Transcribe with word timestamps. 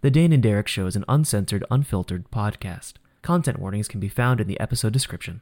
The 0.00 0.12
Dane 0.12 0.32
and 0.32 0.40
Derek 0.40 0.68
Show 0.68 0.86
is 0.86 0.94
an 0.94 1.04
uncensored, 1.08 1.64
unfiltered 1.72 2.30
podcast. 2.30 2.92
Content 3.20 3.58
warnings 3.58 3.88
can 3.88 3.98
be 3.98 4.08
found 4.08 4.40
in 4.40 4.46
the 4.46 4.60
episode 4.60 4.92
description. 4.92 5.40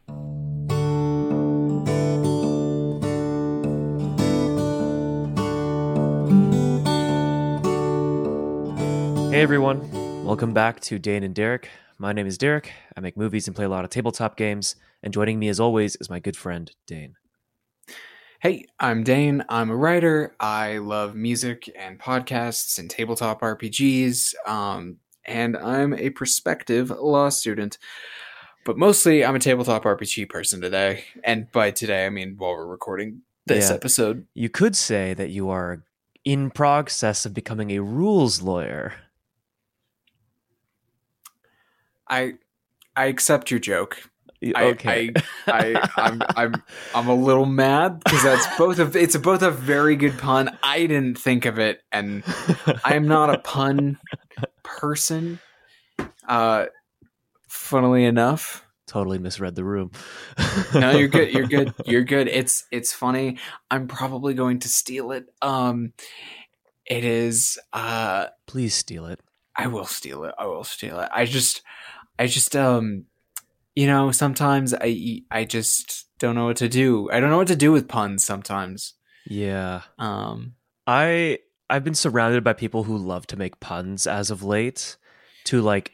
Hey 9.31 9.43
everyone, 9.43 10.25
welcome 10.25 10.55
back 10.55 10.81
to 10.81 10.99
Dane 10.99 11.23
and 11.23 11.35
Derek. 11.35 11.69
My 11.99 12.15
name 12.15 12.27
is 12.27 12.39
Derek. 12.39 12.73
I 12.97 13.01
make 13.01 13.19
movies 13.19 13.47
and 13.47 13.55
play 13.55 13.67
a 13.67 13.69
lot 13.69 13.85
of 13.85 13.91
tabletop 13.91 14.39
games, 14.39 14.75
and 15.03 15.13
joining 15.13 15.39
me 15.39 15.51
as 15.51 15.61
always 15.61 15.97
is 15.97 16.09
my 16.09 16.19
good 16.19 16.35
friend 16.35 16.73
Dane. 16.87 17.17
Hey, 18.41 18.67
I'm 18.79 19.03
Dane. 19.03 19.45
I'm 19.49 19.71
a 19.71 19.77
writer. 19.77 20.35
I 20.39 20.79
love 20.79 21.15
music 21.15 21.71
and 21.77 21.99
podcasts 21.99 22.79
and 22.79 22.91
tabletop 22.91 23.41
RPGs. 23.41 24.35
Um, 24.47 24.99
and 25.25 25.57
I'm 25.57 25.95
a 25.95 26.11
prospective 26.11 26.91
law 26.91 27.31
student. 27.31 27.79
But 28.65 28.77
mostly, 28.77 29.25
I'm 29.25 29.37
a 29.37 29.41
tabletop 29.41 29.85
RPG 29.85 30.29
person 30.29 30.61
today. 30.61 31.05
And 31.25 31.51
by 31.53 31.71
today, 31.71 32.05
I 32.07 32.11
mean 32.11 32.35
while 32.37 32.53
we're 32.53 32.67
recording 32.67 33.23
this 33.47 33.71
Yeah. 33.71 33.77
episode. 33.77 34.27
You 34.35 34.49
could 34.49 34.77
say 34.77 35.15
that 35.15 35.31
you 35.31 35.49
are 35.49 35.83
in 36.25 36.51
process 36.51 37.25
of 37.25 37.33
becoming 37.33 37.71
a 37.71 37.79
rules 37.81 38.43
lawyer. 38.43 38.95
I 42.09 42.35
I 42.95 43.07
accept 43.07 43.51
your 43.51 43.61
joke. 43.61 44.11
Y- 44.47 44.53
I, 44.55 44.65
Okay. 44.71 45.13
I, 45.47 45.83
I, 45.97 46.03
I'm, 46.03 46.23
I'm, 46.37 46.63
I'm 46.95 47.09
a 47.09 47.15
little 47.15 47.47
mad 47.47 48.03
because 48.03 48.23
that's 48.23 48.47
both 48.59 48.79
of 48.79 48.95
it's 48.97 49.17
both 49.17 49.43
a 49.43 49.51
very 49.51 49.97
good 49.97 50.19
pun. 50.19 50.57
I 50.63 50.81
didn't 50.87 51.19
think 51.19 51.45
of 51.47 51.59
it, 51.59 51.83
and 51.93 52.23
I'm 52.85 53.07
not 53.09 53.35
a 53.35 53.39
pun 53.39 53.99
person. 54.63 55.39
Uh, 56.29 56.67
funnily 57.49 58.05
enough, 58.05 58.67
totally 58.87 59.19
misread 59.19 59.55
the 59.55 59.65
room. 59.65 59.91
no, 60.75 60.91
you're 60.91 61.09
good. 61.09 61.33
You're 61.33 61.47
good. 61.47 61.73
You're 61.87 62.05
good. 62.05 62.29
It's 62.29 62.67
it's 62.71 62.93
funny. 62.93 63.39
I'm 63.71 63.87
probably 63.89 64.35
going 64.35 64.59
to 64.61 64.69
steal 64.69 65.13
it. 65.13 65.27
Um, 65.43 65.93
it 66.85 67.05
is. 67.05 67.59
Uh, 67.73 68.27
Please 68.47 68.75
steal 68.75 69.07
it. 69.07 69.21
I 69.57 69.69
will 69.69 69.85
steal 69.87 70.25
it. 70.25 70.35
I 70.39 70.47
will 70.47 70.65
steal 70.65 71.01
it. 71.01 71.09
I 71.13 71.25
just, 71.25 71.63
I 72.19 72.27
just, 72.27 72.55
um, 72.55 73.07
you 73.77 73.87
know, 73.87 74.11
sometimes 74.11 74.75
I, 74.75 75.23
I 75.31 75.45
just 75.45 76.07
don't 76.19 76.35
know 76.35 76.47
what 76.47 76.57
to 76.57 76.69
do. 76.69 77.09
I 77.13 77.21
don't 77.21 77.31
know 77.31 77.37
what 77.37 77.49
to 77.49 77.57
do 77.57 77.71
with 77.71 77.87
puns 77.87 78.25
sometimes. 78.25 78.95
Yeah. 79.27 79.83
Um, 79.99 80.55
I 80.87 81.39
I've 81.69 81.85
been 81.85 81.95
surrounded 81.95 82.43
by 82.43 82.55
people 82.55 82.85
who 82.85 82.97
love 82.97 83.27
to 83.29 83.37
make 83.37 83.61
puns 83.61 84.07
as 84.07 84.31
of 84.31 84.43
late 84.43 84.97
to 85.45 85.61
like 85.61 85.93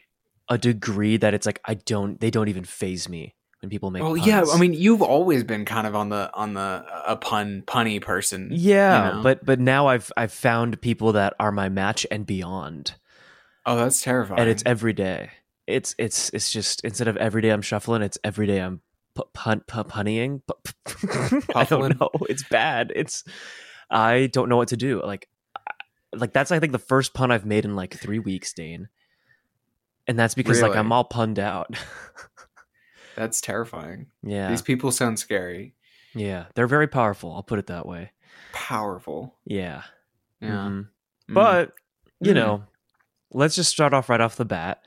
a 0.49 0.57
degree 0.57 1.17
that 1.17 1.33
it's 1.33 1.45
like 1.45 1.59
I 1.65 1.75
don't 1.75 2.19
they 2.19 2.31
don't 2.31 2.47
even 2.47 2.63
phase 2.63 3.09
me 3.09 3.35
when 3.61 3.69
people 3.69 3.91
make 3.91 4.01
well, 4.01 4.13
puns. 4.13 4.27
yeah. 4.27 4.43
I 4.53 4.57
mean, 4.57 4.73
you've 4.73 5.01
always 5.01 5.43
been 5.43 5.65
kind 5.65 5.85
of 5.85 5.95
on 5.95 6.09
the 6.09 6.31
on 6.33 6.53
the 6.53 6.85
a 7.05 7.17
pun 7.17 7.63
punny 7.67 8.01
person. 8.01 8.49
yeah, 8.53 9.09
you 9.09 9.15
know? 9.15 9.23
but 9.23 9.45
but 9.45 9.59
now 9.59 9.87
I've 9.87 10.09
I've 10.15 10.33
found 10.33 10.79
people 10.79 11.13
that 11.13 11.33
are 11.37 11.51
my 11.51 11.67
match 11.67 12.07
and 12.09 12.25
beyond. 12.25 12.95
Oh, 13.65 13.75
that's 13.75 14.01
terrifying. 14.01 14.39
And 14.39 14.49
it's 14.49 14.63
every 14.65 14.93
day. 14.93 15.31
It's 15.67 15.95
it's 15.97 16.29
it's 16.31 16.51
just 16.51 16.83
instead 16.83 17.07
of 17.07 17.17
every 17.17 17.41
day 17.41 17.49
I'm 17.49 17.61
shuffling, 17.61 18.01
it's 18.01 18.17
every 18.23 18.47
day 18.47 18.59
I'm 18.59 18.81
pu- 19.15 19.23
pun, 19.33 19.61
pu- 19.67 19.83
punnying. 19.85 20.41
I 21.55 21.63
don't 21.65 21.99
know. 21.99 22.09
It's 22.29 22.43
bad. 22.43 22.91
It's 22.95 23.23
I 23.89 24.27
don't 24.27 24.49
know 24.49 24.57
what 24.57 24.69
to 24.69 24.77
do. 24.77 25.01
Like 25.03 25.29
like 26.13 26.33
that's 26.33 26.51
I 26.51 26.59
think 26.59 26.73
the 26.73 26.79
first 26.79 27.13
pun 27.13 27.31
I've 27.31 27.45
made 27.45 27.63
in 27.65 27.75
like 27.75 27.93
three 27.97 28.19
weeks, 28.19 28.51
Dane. 28.53 28.89
And 30.05 30.19
that's 30.19 30.33
because 30.35 30.61
like 30.61 30.75
I'm 30.75 30.91
all 30.91 31.05
punned 31.05 31.39
out. 31.39 31.75
that's 33.15 33.39
terrifying. 33.41 34.07
yeah. 34.21 34.49
These 34.49 34.61
people 34.61 34.91
sound 34.91 35.17
scary, 35.19 35.75
yeah. 36.13 36.45
They're 36.55 36.67
very 36.67 36.87
powerful, 36.87 37.31
I'll 37.33 37.43
put 37.43 37.59
it 37.59 37.67
that 37.67 37.85
way. 37.85 38.11
powerful. 38.51 39.35
Yeah. 39.45 39.83
Yeah. 40.41 40.49
Mhm. 40.49 40.87
Mm. 41.29 41.33
But 41.33 41.73
you 42.19 42.31
Mm. 42.33 42.35
know, 42.35 42.63
let's 43.31 43.55
just 43.55 43.71
start 43.71 43.93
off 43.93 44.09
right 44.09 44.19
off 44.21 44.35
the 44.35 44.45
bat. 44.45 44.83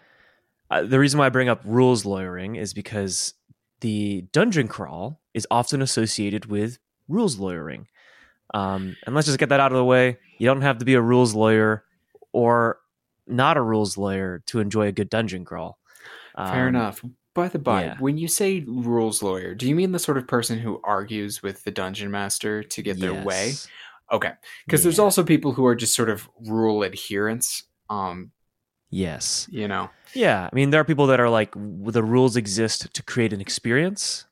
Uh, 0.70 0.82
the 0.82 0.98
reason 0.98 1.18
why 1.18 1.26
I 1.26 1.30
bring 1.30 1.48
up 1.48 1.60
rules 1.64 2.04
lawyering 2.04 2.56
is 2.56 2.74
because 2.74 3.34
the 3.80 4.22
dungeon 4.32 4.68
crawl 4.68 5.20
is 5.34 5.46
often 5.50 5.82
associated 5.82 6.46
with 6.46 6.78
rules 7.08 7.38
lawyering. 7.38 7.86
Um, 8.54 8.96
and 9.06 9.14
let's 9.14 9.26
just 9.26 9.38
get 9.38 9.50
that 9.50 9.60
out 9.60 9.72
of 9.72 9.76
the 9.78 9.84
way. 9.84 10.18
You 10.38 10.46
don't 10.46 10.62
have 10.62 10.78
to 10.78 10.84
be 10.84 10.94
a 10.94 11.00
rules 11.00 11.34
lawyer 11.34 11.84
or 12.32 12.78
not 13.26 13.56
a 13.56 13.62
rules 13.62 13.96
lawyer 13.96 14.42
to 14.46 14.60
enjoy 14.60 14.86
a 14.86 14.92
good 14.92 15.10
dungeon 15.10 15.44
crawl. 15.44 15.78
fair 16.36 16.68
Um, 16.68 16.68
enough. 16.68 17.04
By 17.34 17.48
the 17.48 17.58
by, 17.58 17.84
yeah. 17.84 17.96
when 17.98 18.16
you 18.16 18.28
say 18.28 18.64
rules 18.66 19.22
lawyer, 19.22 19.54
do 19.54 19.68
you 19.68 19.74
mean 19.74 19.92
the 19.92 19.98
sort 19.98 20.16
of 20.16 20.26
person 20.26 20.58
who 20.58 20.80
argues 20.82 21.42
with 21.42 21.64
the 21.64 21.70
dungeon 21.70 22.10
master 22.10 22.62
to 22.62 22.82
get 22.82 22.98
their 22.98 23.12
way? 23.12 23.52
Okay, 24.10 24.32
because 24.64 24.82
there's 24.82 24.98
also 24.98 25.22
people 25.22 25.52
who 25.52 25.66
are 25.66 25.74
just 25.74 25.94
sort 25.94 26.08
of 26.08 26.30
rule 26.46 26.82
adherents. 26.82 27.64
Um, 27.90 28.30
Yes. 28.90 29.46
you 29.50 29.66
know, 29.68 29.90
Yeah. 30.14 30.48
I 30.50 30.54
mean, 30.54 30.70
there 30.70 30.80
are 30.80 30.84
people 30.84 31.06
that 31.08 31.20
are 31.20 31.28
like, 31.28 31.52
the 31.54 32.02
rules 32.04 32.36
exist 32.36 32.92
to 32.94 33.02
create 33.02 33.32
an 33.32 33.40
experience. 33.40 34.24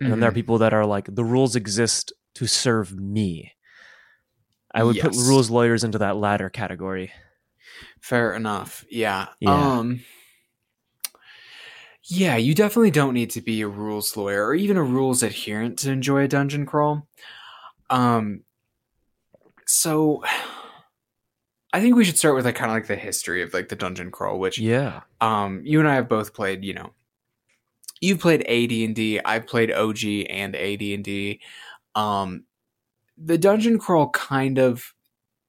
And 0.00 0.12
then 0.12 0.20
there 0.20 0.28
are 0.28 0.32
Mhm. 0.32 0.36
people 0.36 0.58
that 0.58 0.72
are 0.74 0.86
like, 0.86 1.12
the 1.14 1.24
rules 1.24 1.56
exist 1.56 2.12
to 2.34 2.46
serve 2.46 2.94
me. 2.96 3.54
I 4.74 4.84
would 4.84 4.98
put 5.00 5.16
rules 5.16 5.50
lawyers 5.50 5.82
into 5.82 5.98
that 5.98 6.16
latter 6.16 6.50
category. 6.50 7.12
fair 8.00 8.32
enough. 8.34 8.84
Yeah. 8.90 9.28
Yeah. 9.40 9.50
Um. 9.78 10.00
Yeah, 12.04 12.36
you 12.36 12.54
definitely 12.54 12.90
don't 12.90 13.12
need 13.14 13.30
to 13.30 13.40
be 13.42 13.60
a 13.60 13.68
rules 13.68 14.16
lawyer 14.16 14.46
or 14.46 14.54
even 14.54 14.76
a 14.76 14.82
rules 14.82 15.22
adherent 15.22 15.78
to 15.80 15.90
enjoy 15.90 16.22
a 16.24 16.28
dungeon 16.28 16.64
crawl. 16.64 17.06
Um. 17.90 18.44
So, 19.66 20.22
I 21.72 21.80
think 21.80 21.96
we 21.96 22.04
should 22.04 22.18
start 22.18 22.34
with 22.34 22.44
like 22.46 22.54
kind 22.54 22.70
of 22.70 22.76
like 22.76 22.86
the 22.86 22.96
history 22.96 23.42
of 23.42 23.52
like 23.52 23.68
the 23.68 23.76
dungeon 23.76 24.10
crawl, 24.10 24.38
which 24.38 24.58
Yeah. 24.58 25.02
um 25.20 25.62
you 25.64 25.80
and 25.80 25.88
I 25.88 25.94
have 25.96 26.08
both 26.08 26.34
played, 26.34 26.64
you 26.64 26.74
know. 26.74 26.92
You've 28.00 28.20
played 28.20 28.42
AD&D, 28.42 29.20
I've 29.24 29.46
played 29.46 29.72
OG 29.72 30.04
and 30.30 30.54
AD&D. 30.54 31.40
Um 31.94 32.44
the 33.16 33.38
dungeon 33.38 33.78
crawl 33.78 34.10
kind 34.10 34.58
of 34.58 34.94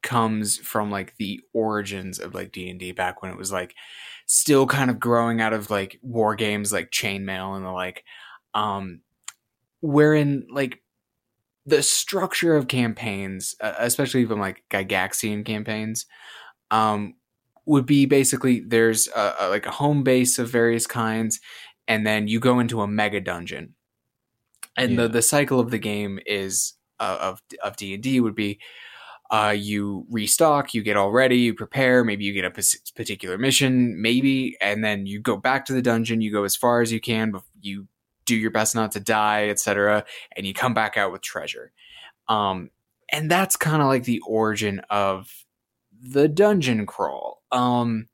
comes 0.02 0.58
from 0.58 0.90
like 0.92 1.16
the 1.18 1.42
origins 1.54 2.20
of 2.20 2.34
like 2.34 2.52
D&D 2.52 2.94
back 2.94 3.22
when 3.22 3.32
it 3.32 3.38
was 3.38 3.52
like 3.52 3.76
still 4.26 4.66
kind 4.66 4.90
of 4.90 5.00
growing 5.00 5.42
out 5.42 5.54
of 5.54 5.70
like 5.70 6.00
war 6.02 6.36
games 6.36 6.72
like 6.74 6.92
chainmail 6.92 7.56
and 7.58 7.66
the 7.66 7.72
like 7.72 8.04
um 8.54 9.02
wherein 9.82 10.48
like 10.52 10.82
the 11.70 11.84
structure 11.84 12.56
of 12.56 12.68
campaigns 12.68 13.56
uh, 13.62 13.74
especially 13.80 14.22
even 14.22 14.40
like 14.40 14.64
Gygaxian 14.72 15.46
campaigns 15.46 16.06
um 16.72 17.16
would 17.66 17.86
be 17.86 18.06
basically 18.06 18.62
there's 18.62 19.08
a, 19.10 19.36
a, 19.42 19.50
like 19.50 19.66
a 19.66 19.72
home 19.72 20.04
base 20.04 20.40
of 20.40 20.50
various 20.50 20.88
kinds 20.88 21.40
and 21.88 22.06
then 22.08 22.28
you 22.28 22.40
go 22.40 22.60
into 22.60 22.82
a 22.82 22.88
mega 22.88 23.22
dungeon 23.22 23.76
and 24.78 24.94
Yeah. 24.94 25.04
the 25.04 25.08
the 25.10 25.22
cycle 25.22 25.60
of 25.60 25.72
the 25.72 25.80
game 25.80 26.20
is 26.26 26.74
uh, 27.00 27.18
of 27.22 27.42
of 27.64 27.76
D&D 27.78 28.20
would 28.20 28.36
be 28.36 28.60
uh, 29.32 29.56
you 29.58 30.06
restock, 30.10 30.74
you 30.74 30.82
get 30.84 30.98
all 30.98 31.12
ready, 31.12 31.38
you 31.38 31.54
prepare, 31.54 32.04
maybe 32.04 32.26
you 32.26 32.34
get 32.34 32.46
a 32.46 32.52
particular 32.96 33.38
mission, 33.38 34.02
maybe, 34.02 34.58
and 34.60 34.84
then 34.84 35.06
you 35.06 35.20
go 35.20 35.38
back 35.38 35.66
to 35.66 35.74
the 35.74 35.84
dungeon, 35.84 36.22
you 36.22 36.32
go 36.32 36.44
as 36.46 36.56
far 36.56 36.82
as 36.82 36.92
you 36.92 37.00
can, 37.00 37.32
but 37.32 37.44
you 37.62 37.88
do 38.30 38.36
your 38.36 38.52
best 38.52 38.76
not 38.76 38.94
to 38.94 39.00
die, 39.00 39.50
etc., 39.50 40.06
and 40.36 40.46
you 40.46 40.54
come 40.54 40.74
back 40.74 40.98
out 40.98 41.12
with 41.12 41.22
treasure. 41.22 41.72
Um, 42.28 42.70
and 43.12 43.30
that's 43.30 43.56
kind 43.56 43.82
of 43.82 43.88
like 43.88 44.04
the 44.04 44.22
origin 44.26 44.82
of 44.90 45.46
the 46.02 46.28
dungeon 46.28 46.86
crawl. 46.86 47.42
Um, 47.52 48.08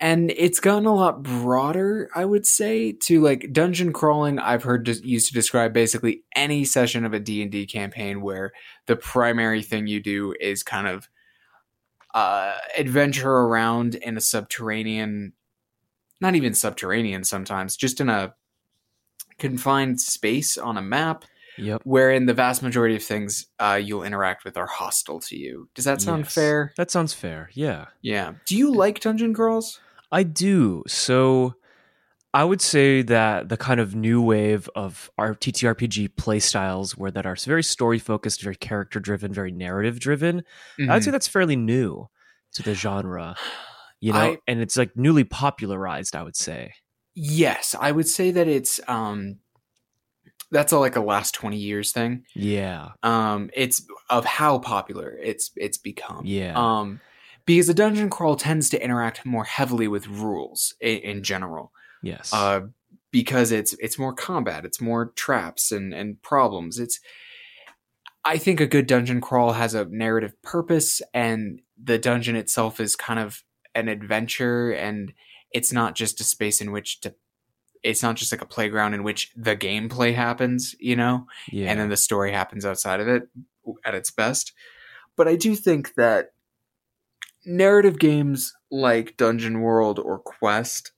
and 0.00 0.32
it's 0.36 0.60
gotten 0.60 0.86
a 0.86 0.94
lot 0.94 1.22
broader, 1.22 2.08
I 2.14 2.24
would 2.24 2.46
say, 2.46 2.92
to 3.04 3.20
like 3.20 3.52
dungeon 3.52 3.92
crawling. 3.92 4.38
I've 4.38 4.62
heard 4.62 4.86
just 4.86 5.04
used 5.04 5.28
to 5.28 5.34
describe 5.34 5.72
basically 5.72 6.22
any 6.34 6.64
session 6.64 7.04
of 7.04 7.12
a 7.12 7.20
D 7.20 7.42
and 7.42 7.52
D 7.52 7.66
campaign 7.66 8.22
where 8.22 8.52
the 8.86 8.96
primary 8.96 9.62
thing 9.62 9.86
you 9.86 10.02
do 10.02 10.34
is 10.40 10.62
kind 10.62 10.88
of 10.88 11.08
uh, 12.14 12.54
adventure 12.76 13.30
around 13.30 13.94
in 13.94 14.16
a 14.16 14.20
subterranean, 14.20 15.34
not 16.20 16.34
even 16.34 16.54
subterranean 16.54 17.22
sometimes, 17.22 17.76
just 17.76 18.00
in 18.00 18.08
a 18.08 18.34
confined 19.40 20.00
space 20.00 20.56
on 20.56 20.76
a 20.76 20.82
map, 20.82 21.24
Yep. 21.58 21.82
wherein 21.84 22.26
the 22.26 22.34
vast 22.34 22.62
majority 22.62 22.94
of 22.96 23.02
things 23.02 23.46
uh, 23.58 23.78
you'll 23.82 24.04
interact 24.04 24.44
with 24.44 24.56
are 24.56 24.66
hostile 24.66 25.20
to 25.20 25.36
you. 25.36 25.68
Does 25.74 25.84
that 25.84 26.00
sound 26.00 26.24
Yes. 26.24 26.34
fair? 26.34 26.72
That 26.76 26.90
sounds 26.90 27.12
fair. 27.12 27.50
Yeah. 27.54 27.86
Yeah. 28.02 28.34
Do 28.46 28.56
you 28.56 28.72
like 28.72 29.00
dungeon 29.00 29.34
crawls? 29.34 29.80
I 30.12 30.22
do. 30.22 30.84
So 30.86 31.54
I 32.32 32.44
would 32.44 32.60
say 32.60 33.02
that 33.02 33.48
the 33.48 33.56
kind 33.56 33.80
of 33.80 33.94
new 33.96 34.22
wave 34.22 34.70
of 34.76 35.10
our 35.18 35.34
TTRPG 35.34 36.10
playstyles 36.14 36.92
where 36.92 37.10
that 37.10 37.26
are 37.26 37.34
very 37.34 37.62
story 37.64 37.98
focused, 37.98 38.40
very 38.42 38.54
character 38.56 39.00
driven, 39.00 39.32
very 39.32 39.50
narrative 39.50 39.98
driven, 39.98 40.44
I'd 40.78 40.82
Mm-hmm. 40.84 41.00
say 41.02 41.10
that's 41.10 41.26
fairly 41.28 41.56
new 41.56 42.08
to 42.52 42.62
the 42.62 42.74
genre. 42.74 43.34
You 44.00 44.12
know, 44.12 44.18
I- 44.20 44.38
and 44.46 44.60
it's 44.60 44.76
like 44.76 44.96
newly 44.96 45.24
popularized. 45.24 46.14
I 46.16 46.22
would 46.22 46.36
say. 46.36 46.72
Yes, 47.22 47.76
I 47.78 47.92
would 47.92 48.08
say 48.08 48.30
that 48.30 48.48
it's 48.48 48.80
um 48.88 49.40
that's 50.50 50.72
a, 50.72 50.78
like 50.78 50.96
a 50.96 51.00
last 51.00 51.34
20 51.34 51.58
years 51.58 51.92
thing. 51.92 52.24
Yeah. 52.34 52.92
Um 53.02 53.50
it's 53.52 53.86
of 54.08 54.24
how 54.24 54.58
popular 54.58 55.18
it's 55.22 55.50
it's 55.54 55.76
become. 55.76 56.22
Yeah. 56.24 56.54
Um 56.56 57.00
because 57.44 57.68
a 57.68 57.74
dungeon 57.74 58.08
crawl 58.08 58.36
tends 58.36 58.70
to 58.70 58.82
interact 58.82 59.26
more 59.26 59.44
heavily 59.44 59.86
with 59.86 60.06
rules 60.06 60.74
in, 60.80 60.98
in 60.98 61.22
general. 61.22 61.72
yes. 62.02 62.32
Uh 62.32 62.62
because 63.12 63.52
it's 63.52 63.74
it's 63.74 63.98
more 63.98 64.14
combat, 64.14 64.64
it's 64.64 64.80
more 64.80 65.12
traps 65.14 65.72
and 65.72 65.92
and 65.92 66.22
problems. 66.22 66.78
It's 66.78 67.00
I 68.24 68.38
think 68.38 68.60
a 68.60 68.66
good 68.66 68.86
dungeon 68.86 69.20
crawl 69.20 69.52
has 69.52 69.74
a 69.74 69.84
narrative 69.84 70.40
purpose 70.40 71.02
and 71.12 71.60
the 71.82 71.98
dungeon 71.98 72.34
itself 72.36 72.80
is 72.80 72.96
kind 72.96 73.20
of 73.20 73.42
an 73.74 73.88
adventure 73.88 74.70
and 74.70 75.12
it's 75.52 75.72
not 75.72 75.94
just 75.94 76.20
a 76.20 76.24
space 76.24 76.60
in 76.60 76.72
which 76.72 77.00
to 77.00 77.14
it's 77.82 78.02
not 78.02 78.16
just 78.16 78.30
like 78.30 78.42
a 78.42 78.46
playground 78.46 78.92
in 78.92 79.02
which 79.02 79.32
the 79.34 79.56
gameplay 79.56 80.14
happens, 80.14 80.74
you 80.78 80.94
know, 80.94 81.26
yeah. 81.50 81.70
and 81.70 81.80
then 81.80 81.88
the 81.88 81.96
story 81.96 82.30
happens 82.30 82.66
outside 82.66 83.00
of 83.00 83.08
it 83.08 83.22
at 83.86 83.94
its 83.94 84.10
best. 84.10 84.52
But 85.16 85.26
I 85.28 85.36
do 85.36 85.54
think 85.56 85.94
that 85.94 86.32
narrative 87.46 87.98
games 87.98 88.54
like 88.70 89.16
Dungeon 89.16 89.60
World 89.60 89.98
or 89.98 90.18
Quest 90.18 90.92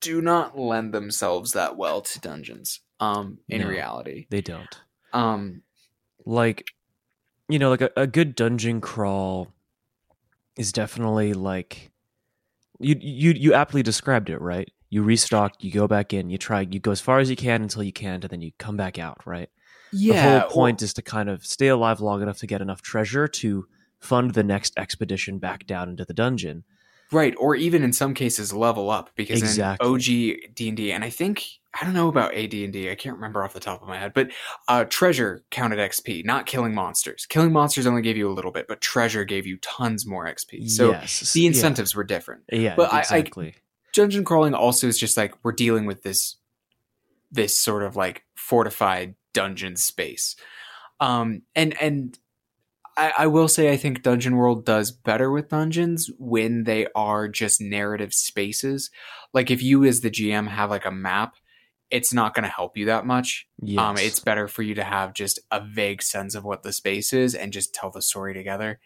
do 0.00 0.20
not 0.20 0.58
lend 0.58 0.92
themselves 0.92 1.52
that 1.52 1.76
well 1.76 2.00
to 2.02 2.20
dungeons 2.20 2.80
um 3.00 3.38
in 3.48 3.62
No. 3.62 3.68
reality. 3.68 4.26
they 4.30 4.40
don't. 4.42 4.80
Um 5.12 5.62
like 6.26 6.66
you 7.48 7.58
know 7.58 7.70
like 7.70 7.80
a, 7.82 7.90
a 7.96 8.06
good 8.06 8.34
dungeon 8.34 8.80
crawl 8.80 9.48
is 10.56 10.72
definitely 10.72 11.32
like 11.34 11.90
you 12.82 12.96
you 13.00 13.30
you 13.32 13.54
aptly 13.54 13.82
described 13.82 14.28
it 14.30 14.40
right? 14.40 14.70
You 14.90 15.02
restock 15.02 15.52
you 15.60 15.70
go 15.70 15.88
back 15.88 16.12
in 16.12 16.28
you 16.30 16.38
try 16.38 16.60
you 16.62 16.80
go 16.80 16.90
as 16.90 17.00
far 17.00 17.18
as 17.18 17.30
you 17.30 17.36
can 17.36 17.62
until 17.62 17.82
you 17.82 17.92
can't 17.92 18.24
and 18.24 18.30
then 18.30 18.42
you 18.42 18.52
come 18.58 18.76
back 18.76 18.98
out 18.98 19.26
right? 19.26 19.48
Yeah, 19.92 20.14
the 20.14 20.40
whole 20.40 20.50
point 20.50 20.82
is 20.82 20.94
to 20.94 21.02
kind 21.02 21.28
of 21.28 21.44
stay 21.44 21.68
alive 21.68 22.00
long 22.00 22.22
enough 22.22 22.38
to 22.38 22.46
get 22.46 22.60
enough 22.60 22.82
treasure 22.82 23.28
to 23.28 23.66
fund 24.00 24.32
the 24.32 24.42
next 24.42 24.72
expedition 24.76 25.38
back 25.38 25.66
down 25.66 25.88
into 25.90 26.04
the 26.04 26.14
dungeon. 26.14 26.64
Right 27.10 27.34
or 27.38 27.54
even 27.54 27.82
in 27.82 27.92
some 27.92 28.14
cases 28.14 28.52
level 28.54 28.90
up 28.90 29.10
because 29.16 29.42
Exactly. 29.42 29.86
in 29.86 29.94
OG 29.94 30.54
D&D 30.54 30.92
and 30.92 31.04
I 31.04 31.10
think 31.10 31.44
I 31.80 31.84
don't 31.84 31.94
know 31.94 32.08
about 32.08 32.34
AD&D 32.34 32.90
I 32.90 32.94
can't 32.94 33.16
remember 33.16 33.42
off 33.42 33.54
the 33.54 33.60
top 33.60 33.80
of 33.82 33.88
my 33.88 33.98
head 33.98 34.12
but 34.14 34.30
uh 34.68 34.84
treasure 34.84 35.42
counted 35.50 35.78
XP 35.78 36.24
not 36.24 36.46
killing 36.46 36.74
monsters. 36.74 37.26
Killing 37.26 37.52
monsters 37.52 37.86
only 37.86 38.02
gave 38.02 38.16
you 38.16 38.28
a 38.30 38.34
little 38.34 38.50
bit 38.52 38.66
but 38.68 38.80
treasure 38.80 39.24
gave 39.24 39.46
you 39.46 39.56
tons 39.58 40.06
more 40.06 40.26
XP 40.26 40.68
so 40.68 40.90
yes 40.90 41.32
the 41.32 41.40
yeah. 41.42 41.48
incentives 41.48 41.94
were 41.94 42.04
different. 42.04 42.42
Yeah, 42.52 42.74
but 42.76 42.92
I- 42.92 42.96
I- 42.96 43.00
exactly. 43.00 43.54
Dungeon 43.94 44.24
crawling 44.24 44.54
also 44.54 44.86
is 44.88 44.98
just 44.98 45.16
like 45.16 45.34
we're 45.42 45.52
dealing 45.52 45.84
with 45.86 46.02
this 46.02 46.36
this 47.30 47.56
sort 47.56 47.82
of 47.82 47.96
like 47.96 48.24
fortified 48.34 49.14
dungeon 49.32 49.76
space. 49.76 50.36
Um 51.00 51.42
and 51.54 51.80
and 51.80 52.18
I, 52.96 53.12
I 53.20 53.26
will 53.26 53.48
say 53.48 53.72
i 53.72 53.76
think 53.78 54.02
dungeon 54.02 54.36
world 54.36 54.66
does 54.66 54.90
better 54.90 55.30
with 55.30 55.48
dungeons 55.48 56.10
when 56.18 56.64
they 56.64 56.86
are 56.94 57.26
just 57.26 57.58
narrative 57.60 58.12
spaces. 58.12 58.90
Like 59.32 59.50
if 59.50 59.62
you 59.62 59.84
as 59.84 60.02
the 60.02 60.10
gm 60.10 60.48
have 60.48 60.68
like 60.68 60.84
a 60.84 60.90
map 60.90 61.36
it's 61.92 62.12
not 62.12 62.34
going 62.34 62.44
to 62.44 62.48
help 62.48 62.76
you 62.76 62.86
that 62.86 63.06
much 63.06 63.46
yes. 63.60 63.78
um 63.78 63.96
it's 63.98 64.18
better 64.18 64.48
for 64.48 64.62
you 64.62 64.74
to 64.74 64.84
have 64.84 65.14
just 65.14 65.38
a 65.50 65.60
vague 65.60 66.02
sense 66.02 66.34
of 66.34 66.42
what 66.44 66.62
the 66.62 66.72
space 66.72 67.12
is 67.12 67.34
and 67.34 67.52
just 67.52 67.74
tell 67.74 67.90
the 67.90 68.02
story 68.02 68.34
together 68.34 68.80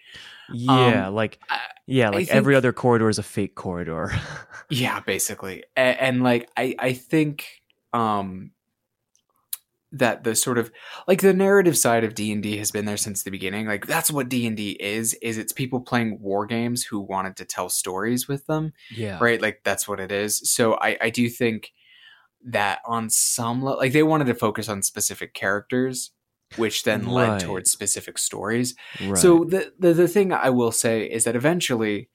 yeah 0.52 1.08
um, 1.08 1.14
like 1.14 1.38
yeah 1.86 2.10
like 2.10 2.26
think- 2.26 2.36
every 2.36 2.54
other 2.54 2.72
corridor 2.72 3.08
is 3.08 3.18
a 3.18 3.22
fake 3.22 3.54
corridor 3.54 4.12
Yeah, 4.68 5.00
basically. 5.00 5.64
And, 5.76 5.98
and 5.98 6.22
like 6.22 6.48
I 6.56 6.74
I 6.78 6.92
think 6.92 7.62
um 7.92 8.52
that 9.92 10.24
the 10.24 10.34
sort 10.34 10.58
of 10.58 10.70
like 11.06 11.22
the 11.22 11.32
narrative 11.32 11.78
side 11.78 12.04
of 12.04 12.14
D&D 12.14 12.58
has 12.58 12.70
been 12.70 12.84
there 12.84 12.96
since 12.96 13.22
the 13.22 13.30
beginning. 13.30 13.66
Like 13.66 13.86
that's 13.86 14.10
what 14.10 14.28
D&D 14.28 14.76
is 14.80 15.14
is 15.14 15.38
it's 15.38 15.52
people 15.52 15.80
playing 15.80 16.18
war 16.20 16.44
games 16.46 16.84
who 16.84 17.00
wanted 17.00 17.36
to 17.36 17.44
tell 17.44 17.68
stories 17.68 18.28
with 18.28 18.46
them, 18.46 18.72
yeah 18.90 19.18
right? 19.20 19.40
Like 19.40 19.60
that's 19.64 19.86
what 19.86 20.00
it 20.00 20.12
is. 20.12 20.50
So 20.50 20.74
I 20.74 20.98
I 21.00 21.10
do 21.10 21.28
think 21.28 21.72
that 22.46 22.80
on 22.86 23.10
some 23.10 23.64
le- 23.64 23.76
like 23.76 23.92
they 23.92 24.02
wanted 24.02 24.26
to 24.26 24.34
focus 24.34 24.68
on 24.68 24.82
specific 24.82 25.34
characters 25.34 26.12
which 26.56 26.84
then 26.84 27.06
led 27.08 27.28
Right. 27.28 27.40
towards 27.40 27.70
specific 27.72 28.16
stories. 28.18 28.74
right. 29.00 29.18
So 29.18 29.44
the, 29.44 29.72
the 29.80 29.92
the 29.92 30.08
thing 30.08 30.32
I 30.32 30.50
will 30.50 30.70
say 30.70 31.04
is 31.04 31.24
that 31.24 31.34
eventually, 31.34 32.08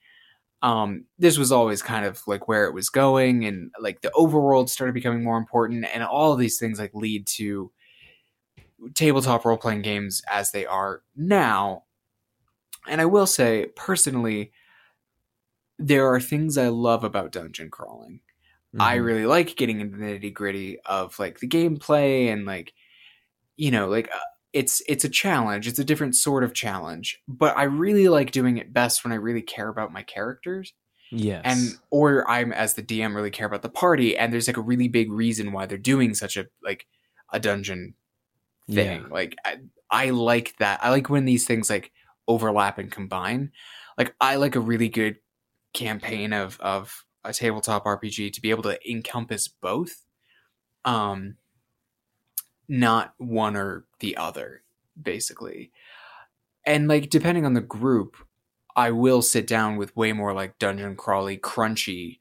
um, 0.61 1.03
this 1.19 1.37
was 1.37 1.51
always 1.51 1.81
kind 1.81 2.05
of 2.05 2.21
like 2.27 2.47
where 2.47 2.65
it 2.65 2.73
was 2.73 2.89
going, 2.89 3.43
and 3.45 3.71
like 3.79 3.99
the 4.01 4.09
overworld 4.11 4.69
started 4.69 4.93
becoming 4.93 5.21
more 5.23 5.37
important, 5.37 5.85
and 5.93 6.01
all 6.01 6.31
of 6.31 6.39
these 6.39 6.57
things 6.57 6.79
like 6.79 6.93
lead 6.95 7.27
to 7.27 7.71
tabletop 8.95 9.43
role 9.45 9.57
playing 9.57 9.81
games 9.81 10.21
as 10.31 10.51
they 10.51 10.65
are 10.65 11.01
now. 11.15 11.83
And 12.87 13.01
I 13.01 13.05
will 13.05 13.27
say 13.27 13.67
personally, 13.75 14.53
there 15.77 16.07
are 16.07 16.19
things 16.19 16.57
I 16.57 16.69
love 16.69 17.03
about 17.03 17.31
dungeon 17.31 17.69
crawling. 17.69 18.21
I 18.79 18.97
Mhm. 18.97 19.03
really 19.05 19.25
like 19.25 19.55
getting 19.55 19.81
into 19.81 19.97
the 19.97 20.05
nitty 20.05 20.33
gritty 20.33 20.79
of 20.85 21.17
like 21.19 21.39
the 21.39 21.47
gameplay 21.47 22.31
and 22.31 22.45
like 22.45 22.73
you 23.57 23.71
know 23.71 23.87
like 23.89 24.09
uh, 24.13 24.19
it's 24.53 24.81
it's 24.87 25.03
a 25.03 25.09
challenge. 25.09 25.67
It's 25.67 25.79
a 25.79 25.83
different 25.83 26.15
sort 26.15 26.43
of 26.43 26.53
challenge 26.53 27.19
but 27.27 27.55
i 27.57 27.63
really 27.63 28.07
like 28.09 28.31
doing 28.31 28.57
it 28.57 28.73
best 28.73 29.03
when 29.03 29.11
i 29.11 29.15
really 29.15 29.41
care 29.41 29.67
about 29.69 29.91
my 29.93 30.03
characters 30.03 30.73
yes. 31.11 31.41
and 31.45 31.77
or 31.89 32.29
i'm 32.29 32.51
as 32.53 32.73
the 32.75 32.83
dm 32.83 33.15
really 33.15 33.29
care 33.31 33.47
about 33.47 33.61
the 33.61 33.69
party 33.69 34.17
and 34.17 34.31
there's 34.33 34.47
like 34.47 34.57
a 34.57 34.61
really 34.61 34.87
big 34.87 35.11
reason 35.11 35.51
why 35.51 35.65
they're 35.65 35.77
doing 35.77 36.13
such 36.13 36.37
a 36.37 36.45
like 36.63 36.85
a 37.33 37.39
dungeon 37.39 37.93
thing. 38.69 39.01
Yeah. 39.01 39.07
like 39.09 39.35
I, 39.45 39.57
I 39.89 40.09
like 40.11 40.55
that. 40.59 40.79
I 40.83 40.89
like 40.91 41.09
when 41.09 41.25
these 41.25 41.45
things 41.45 41.69
like 41.69 41.91
overlap 42.27 42.77
and 42.77 42.91
combine. 42.91 43.51
Like 43.97 44.15
i 44.21 44.35
like 44.35 44.55
a 44.55 44.59
really 44.61 44.89
good 44.89 45.17
campaign 45.73 46.31
of 46.33 46.59
of 46.61 47.03
a 47.23 47.33
tabletop 47.33 47.85
rpg 47.85 48.31
to 48.33 48.41
be 48.41 48.49
able 48.49 48.63
to 48.63 48.89
encompass 48.89 49.47
both 49.47 50.05
um 50.85 51.35
not 52.67 53.13
one 53.17 53.55
or 53.55 53.85
the 53.99 54.15
other 54.15 54.63
basically. 55.01 55.71
And 56.65 56.87
like 56.87 57.09
depending 57.09 57.45
on 57.45 57.53
the 57.53 57.61
group 57.61 58.15
i 58.75 58.91
will 58.91 59.21
sit 59.21 59.47
down 59.47 59.77
with 59.77 59.95
way 59.95 60.13
more 60.13 60.33
like 60.33 60.57
dungeon 60.59 60.95
crawly 60.95 61.37
crunchy 61.37 62.19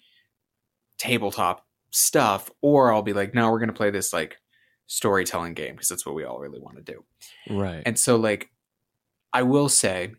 tabletop 0.99 1.67
stuff 1.91 2.51
or 2.61 2.93
i'll 2.93 3.03
be 3.03 3.13
like 3.13 3.35
no 3.35 3.51
we're 3.51 3.59
going 3.59 3.69
to 3.69 3.75
play 3.75 3.91
this 3.91 4.13
like 4.13 4.39
storytelling 4.91 5.55
game 5.55 5.75
because 5.75 5.89
that's 5.89 6.05
what 6.05 6.17
we 6.17 6.25
all 6.25 6.41
really 6.41 6.59
want 6.59 6.77
to 6.77 6.83
do. 6.83 7.05
Right. 7.49 7.83
And 7.87 7.97
so 7.97 8.17
like 8.17 8.51
I 9.33 9.43
will 9.45 9.69
say 9.69 10.15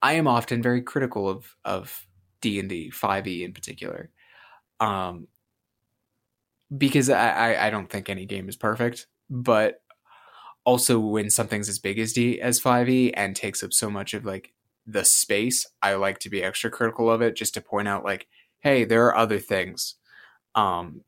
I 0.00 0.12
am 0.12 0.28
often 0.28 0.62
very 0.62 0.80
critical 0.80 1.28
of 1.28 1.56
of 1.64 2.06
D&D 2.46 2.90
5e 2.92 3.44
in 3.44 3.52
particular. 3.52 4.10
Um 4.80 5.28
because 6.76 7.08
I, 7.10 7.28
I 7.30 7.66
I 7.66 7.70
don't 7.70 7.88
think 7.90 8.08
any 8.08 8.26
game 8.26 8.48
is 8.48 8.56
perfect, 8.56 9.06
but 9.30 9.82
also 10.64 10.98
when 10.98 11.30
something's 11.30 11.68
as 11.68 11.78
big 11.78 11.98
as 11.98 12.12
D 12.12 12.40
as 12.40 12.60
5e 12.60 13.12
and 13.14 13.36
takes 13.36 13.62
up 13.62 13.72
so 13.72 13.88
much 13.88 14.14
of 14.14 14.24
like 14.24 14.52
the 14.86 15.04
space, 15.04 15.66
I 15.82 15.94
like 15.94 16.18
to 16.20 16.30
be 16.30 16.42
extra 16.42 16.70
critical 16.70 17.10
of 17.10 17.22
it 17.22 17.36
just 17.36 17.54
to 17.54 17.60
point 17.60 17.88
out 17.88 18.04
like 18.04 18.26
hey, 18.60 18.84
there 18.84 19.04
are 19.06 19.16
other 19.16 19.38
things. 19.38 19.94
Um 20.54 21.02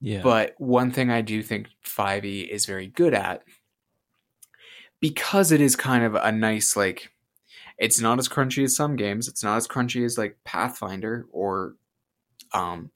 yeah 0.00 0.22
but 0.22 0.54
one 0.58 0.90
thing 0.92 1.10
I 1.10 1.22
do 1.22 1.42
think 1.42 1.68
5e 1.84 2.48
is 2.48 2.66
very 2.66 2.86
good 2.86 3.14
at, 3.14 3.42
because 5.00 5.52
it 5.52 5.60
is 5.60 5.76
kind 5.76 6.04
of 6.04 6.14
a 6.14 6.32
nice, 6.32 6.76
like, 6.76 7.12
it's 7.78 8.00
not 8.00 8.18
as 8.18 8.28
crunchy 8.28 8.64
as 8.64 8.76
some 8.76 8.96
games. 8.96 9.28
It's 9.28 9.44
not 9.44 9.56
as 9.56 9.68
crunchy 9.68 10.04
as, 10.04 10.18
like, 10.18 10.38
Pathfinder 10.44 11.26
or, 11.32 11.76
um, 12.54 12.90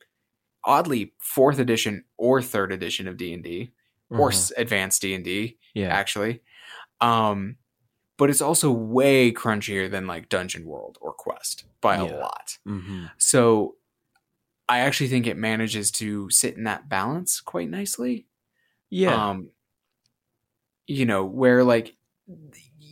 oddly, 0.64 1.14
fourth 1.20 1.58
edition 1.58 2.04
or 2.18 2.42
third 2.42 2.72
edition 2.72 3.08
of 3.08 3.16
D&D 3.18 3.72
or 4.16 4.30
Mhm. 4.30 4.52
advanced 4.56 5.02
D&D, 5.02 5.58
yeah 5.74 6.02
actually. 6.02 6.42
Um, 7.00 7.58
but 8.18 8.30
it's 8.30 8.42
also 8.42 8.72
way 8.72 9.32
crunchier 9.32 9.90
than, 9.90 10.06
like, 10.06 10.28
Dungeon 10.30 10.66
World 10.66 10.98
or 11.00 11.12
Quest 11.14 11.64
by 11.80 11.96
a 11.96 12.06
Yeah. 12.06 12.08
lot. 12.08 12.58
hmm 12.66 13.06
So 13.18 13.76
I 14.68 14.80
actually 14.80 15.08
think 15.08 15.26
it 15.26 15.36
manages 15.36 15.90
to 15.92 16.30
sit 16.30 16.56
in 16.56 16.64
that 16.64 16.88
balance 16.88 17.40
quite 17.40 17.70
nicely. 17.70 18.26
yeah 18.90 19.22
Um 19.26 19.50
you 20.86 21.06
know, 21.06 21.24
where 21.24 21.64
like 21.64 21.96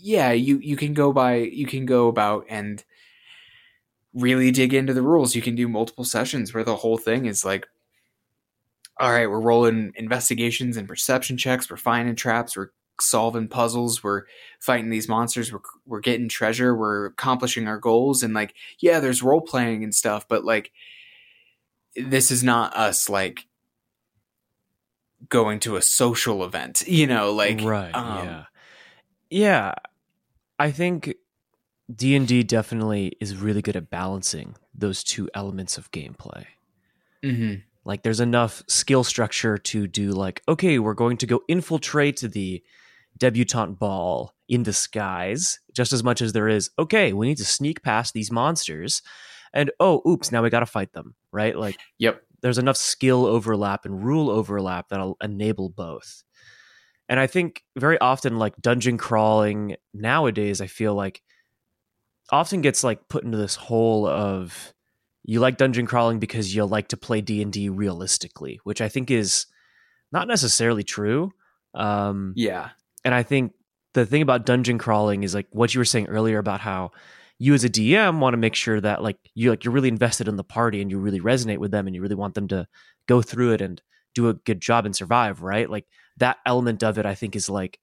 yeah, 0.03 0.33
you 0.33 0.59
you 0.59 0.77
can 0.77 0.95
go 0.95 1.13
by 1.13 1.37
you 1.37 1.67
can 1.67 1.87
go 1.87 2.09
about 2.09 2.47
and 2.49 2.85
really 4.15 4.51
dig 4.51 4.75
into 4.75 4.93
the 4.95 5.03
rules. 5.03 5.35
You 5.35 5.43
can 5.43 5.55
do 5.55 5.69
multiple 5.69 6.05
sessions 6.05 6.53
where 6.53 6.65
the 6.65 6.77
whole 6.77 6.99
thing 6.99 7.27
is 7.27 7.45
like 7.45 7.67
all 8.99 9.11
right, 9.11 9.31
we're 9.31 9.41
rolling 9.41 9.93
investigations 9.97 10.77
and 10.77 10.87
perception 10.87 11.39
checks, 11.39 11.71
we're 11.71 11.79
finding 11.79 12.15
traps, 12.15 12.55
we're 12.55 12.69
solving 13.01 13.49
puzzles, 13.49 14.05
we're 14.05 14.25
fighting 14.61 14.91
these 14.91 15.09
monsters, 15.09 15.53
we're 15.53 15.61
we're 15.87 16.01
getting 16.01 16.29
treasure, 16.29 16.77
we're 16.77 17.07
accomplishing 17.07 17.67
our 17.67 17.79
goals, 17.79 18.23
and 18.23 18.35
like 18.35 18.55
yeah, 18.79 19.01
there's 19.01 19.23
role 19.23 19.41
playing 19.41 19.83
and 19.83 19.95
stuff, 19.95 20.29
but 20.29 20.45
like 20.45 20.71
this 21.97 22.31
is 22.31 22.45
not 22.45 22.77
us 22.77 23.09
like 23.09 23.47
going 25.29 25.61
to 25.61 25.77
a 25.77 25.83
social 25.83 26.45
event, 26.45 26.83
you 26.87 27.07
know, 27.07 27.33
like 27.33 27.61
right, 27.63 27.95
um, 27.95 28.27
yeah, 28.27 28.45
yeah. 29.31 29.75
I 30.61 30.71
think 30.71 31.17
D 31.95 32.15
and 32.17 32.29
D 32.29 32.43
definitely 32.45 33.17
is 33.21 33.37
really 33.37 33.63
good 33.63 33.77
at 33.77 33.91
balancing 33.91 34.57
those 34.75 35.03
two 35.05 35.29
elements 35.35 35.79
of 35.79 35.91
gameplay. 35.93 36.47
mhm. 37.23 37.63
Like 37.85 38.03
there's 38.03 38.21
enough 38.21 38.63
skill 38.69 39.05
structure 39.05 39.57
to 39.57 39.87
do 39.87 40.11
like, 40.13 40.43
okay, 40.49 40.79
we're 40.79 40.95
going 40.95 41.17
to 41.19 41.27
go 41.27 41.43
infiltrate 41.49 42.21
the 42.21 42.63
debutante 43.19 43.79
ball 43.79 44.35
in 44.49 44.63
disguise, 44.63 45.61
just 45.75 45.93
as 45.93 46.05
much 46.05 46.21
as 46.23 46.33
there 46.33 46.49
is, 46.49 46.71
okay, 46.79 47.13
we 47.13 47.27
need 47.29 47.39
to 47.39 47.45
sneak 47.45 47.83
past 47.83 48.13
these 48.15 48.31
monsters. 48.31 49.03
And 49.53 49.71
oh, 49.81 50.03
oops, 50.09 50.31
now 50.31 50.43
we 50.43 50.51
gotta 50.51 50.67
fight 50.67 50.93
them, 50.93 51.15
right? 51.33 51.57
Like 51.57 51.79
Yep. 51.99 52.23
there's 52.43 52.59
enough 52.59 52.77
skill 52.77 53.27
overlap 53.27 53.85
and 53.87 54.05
rule 54.05 54.31
overlap 54.31 54.89
that'll 54.91 55.17
enable 55.23 55.71
both. 55.71 56.23
And 57.11 57.21
I 57.21 57.27
think 57.27 57.65
very 57.77 57.99
often 57.99 58.39
like 58.39 58.55
dungeon 58.63 58.97
crawling 58.97 59.77
nowadays, 59.93 60.61
I 60.63 60.69
feel 60.69 60.95
like 60.95 61.21
often 62.31 62.61
gets 62.61 62.85
like 62.85 63.09
put 63.09 63.25
into 63.25 63.37
this 63.37 63.57
hole 63.57 64.07
of 64.07 64.73
you 65.25 65.41
like 65.41 65.57
dungeon 65.59 65.87
crawling 65.87 66.21
because 66.21 66.55
you 66.55 66.65
like 66.65 66.89
to 66.89 66.97
play 66.97 67.21
D&D 67.21 67.69
realistically, 67.69 68.61
which 68.65 68.81
I 68.81 68.89
think 68.89 69.11
is 69.11 69.47
not 70.13 70.29
necessarily 70.29 70.85
true. 70.85 71.33
Um 71.75 72.33
Yeah. 72.37 72.71
and 73.05 73.13
I 73.15 73.25
think 73.25 73.53
the 73.95 74.07
thing 74.07 74.23
about 74.23 74.47
dungeon 74.47 74.79
crawling 74.79 75.25
is 75.25 75.35
like 75.35 75.49
what 75.51 75.75
you 75.75 75.81
were 75.81 75.85
saying 75.85 76.07
earlier 76.07 76.39
about 76.39 76.61
how 76.61 76.93
you 77.39 77.55
as 77.55 77.65
a 77.65 77.69
DM 77.69 78.21
want 78.21 78.35
to 78.35 78.39
make 78.39 78.55
sure 78.55 78.81
that 78.81 79.03
like 79.03 79.19
you 79.35 79.51
like 79.51 79.65
you're 79.65 79.75
really 79.75 79.89
invested 79.89 80.29
in 80.29 80.37
the 80.37 80.45
party 80.45 80.81
and 80.81 80.93
you 80.93 80.99
really 80.99 81.21
resonate 81.21 81.59
with 81.59 81.73
them 81.73 81.89
and 81.89 81.97
you 81.97 82.03
really 82.03 82.15
want 82.15 82.35
them 82.35 82.47
to 82.49 82.69
go 83.07 83.21
through 83.21 83.53
it 83.53 83.61
and 83.61 83.83
do 84.15 84.29
a 84.29 84.35
good 84.35 84.61
job 84.61 84.87
and 84.87 84.95
survive, 84.95 85.43
right? 85.43 85.69
Like 85.71 85.87
that 86.21 86.39
element 86.47 86.83
of 86.83 86.99
it 86.99 87.05
I 87.05 87.15
think 87.15 87.37
is 87.37 87.51
like 87.51 87.79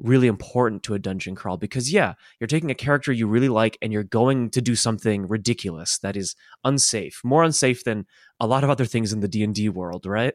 really 0.00 0.28
important 0.28 0.82
to 0.84 0.94
a 0.94 0.98
dungeon 0.98 1.34
crawl 1.34 1.56
because 1.56 1.92
yeah, 1.92 2.14
you're 2.38 2.46
taking 2.46 2.70
a 2.70 2.74
character 2.74 3.12
you 3.12 3.26
really 3.26 3.48
like 3.48 3.76
and 3.82 3.92
you're 3.92 4.04
going 4.04 4.50
to 4.50 4.60
do 4.60 4.76
something 4.76 5.26
ridiculous 5.26 5.98
that 5.98 6.16
is 6.16 6.36
unsafe, 6.64 7.20
more 7.24 7.42
unsafe 7.42 7.82
than 7.84 8.06
a 8.38 8.46
lot 8.46 8.62
of 8.62 8.70
other 8.70 8.84
things 8.84 9.12
in 9.12 9.20
the 9.20 9.28
D&D 9.28 9.68
world, 9.70 10.06
right? 10.06 10.34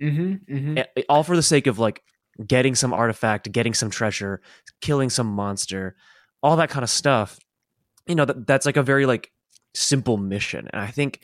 Mm-hmm. 0.00 0.54
mm-hmm. 0.54 1.00
All 1.08 1.22
for 1.22 1.36
the 1.36 1.42
sake 1.42 1.66
of 1.66 1.78
like 1.78 2.02
getting 2.46 2.74
some 2.74 2.94
artifact, 2.94 3.52
getting 3.52 3.74
some 3.74 3.90
treasure, 3.90 4.40
killing 4.80 5.10
some 5.10 5.26
monster, 5.26 5.94
all 6.42 6.56
that 6.56 6.70
kind 6.70 6.82
of 6.82 6.90
stuff. 6.90 7.38
You 8.06 8.14
know, 8.14 8.24
that 8.24 8.46
that's 8.46 8.66
like 8.66 8.76
a 8.76 8.82
very 8.82 9.06
like 9.06 9.30
simple 9.74 10.16
mission. 10.16 10.68
And 10.72 10.80
I 10.80 10.88
think 10.88 11.20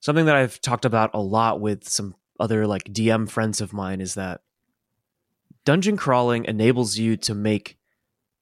something 0.00 0.26
that 0.26 0.36
I've 0.36 0.60
talked 0.60 0.84
about 0.84 1.10
a 1.14 1.20
lot 1.20 1.60
with 1.60 1.88
some 1.88 2.14
other 2.40 2.66
like 2.66 2.84
DM 2.84 3.28
friends 3.28 3.60
of 3.60 3.72
mine 3.72 4.00
is 4.00 4.14
that 4.14 4.40
dungeon 5.64 5.96
crawling 5.96 6.44
enables 6.44 6.96
you 6.98 7.16
to 7.16 7.34
make 7.34 7.78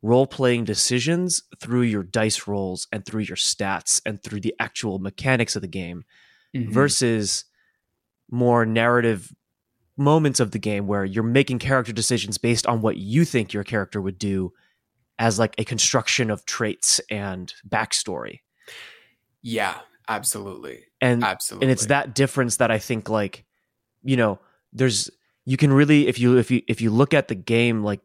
role 0.03 0.27
playing 0.27 0.65
decisions 0.65 1.43
through 1.61 1.83
your 1.83 2.03
dice 2.03 2.47
rolls 2.49 2.87
and 2.91 3.05
through 3.05 3.21
your 3.23 3.37
stats 3.37 4.01
and 4.07 4.23
through 4.23 4.41
the 4.41 4.55
actual 4.59 4.99
mechanics 4.99 5.55
of 5.57 5.63
the 5.63 5.69
game 5.69 6.05
Mhm. 6.55 6.73
versus 6.73 7.45
more 8.31 8.65
narrative 8.65 9.33
moments 9.97 10.41
of 10.41 10.53
the 10.53 10.59
game 10.59 10.87
where 10.87 11.05
you're 11.05 11.23
making 11.23 11.59
character 11.59 11.93
decisions 11.93 12.39
based 12.39 12.67
on 12.67 12.81
what 12.81 12.97
you 12.97 13.25
think 13.27 13.53
your 13.53 13.65
character 13.65 14.01
would 14.01 14.19
do 14.19 14.53
as 15.19 15.39
like 15.39 15.55
a 15.59 15.65
construction 15.65 16.31
of 16.31 16.47
traits 16.47 16.99
and 17.11 17.53
backstory. 17.69 18.41
Yeah, 19.43 19.79
absolutely. 20.09 20.85
And 21.03 21.23
Absolutely. 21.23 21.67
and 21.67 21.73
it's 21.73 21.87
that 21.87 22.15
difference 22.15 22.57
that 22.57 22.71
I 22.71 22.79
think 22.79 23.11
like 23.11 23.45
you 24.03 24.17
know 24.17 24.39
there's 24.73 25.11
you 25.45 25.57
can 25.57 25.73
really 25.73 26.07
if 26.07 26.19
you 26.19 26.37
if 26.39 26.51
you 26.51 26.63
if 26.69 26.81
you 26.81 26.91
look 26.91 27.15
at 27.15 27.29
the 27.29 27.35
game 27.35 27.83
like 27.83 28.01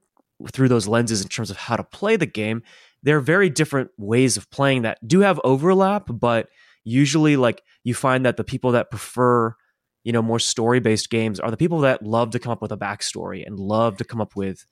through 0.51 0.67
those 0.67 0.87
lenses 0.87 1.21
in 1.21 1.27
terms 1.27 1.49
of 1.49 1.57
how 1.57 1.75
to 1.75 1.83
play 1.83 2.15
the 2.15 2.25
game 2.25 2.61
there 3.03 3.17
are 3.17 3.21
very 3.21 3.49
different 3.49 3.89
ways 3.97 4.35
of 4.37 4.49
playing 4.49 4.81
that 4.81 4.97
do 5.07 5.21
have 5.21 5.39
overlap 5.43 6.07
but 6.09 6.49
usually 6.83 7.37
like 7.37 7.61
you 7.83 7.93
find 7.93 8.25
that 8.25 8.37
the 8.37 8.43
people 8.43 8.71
that 8.71 8.91
prefer 8.91 9.55
you 10.03 10.11
know 10.11 10.21
more 10.21 10.39
story 10.39 10.79
based 10.79 11.09
games 11.09 11.39
are 11.39 11.51
the 11.51 11.57
people 11.57 11.79
that 11.79 12.03
love 12.03 12.31
to 12.31 12.39
come 12.39 12.51
up 12.51 12.61
with 12.61 12.71
a 12.71 12.77
backstory 12.77 13.45
and 13.45 13.59
love 13.59 13.97
to 13.97 14.05
come 14.05 14.21
up 14.21 14.35
with 14.35 14.65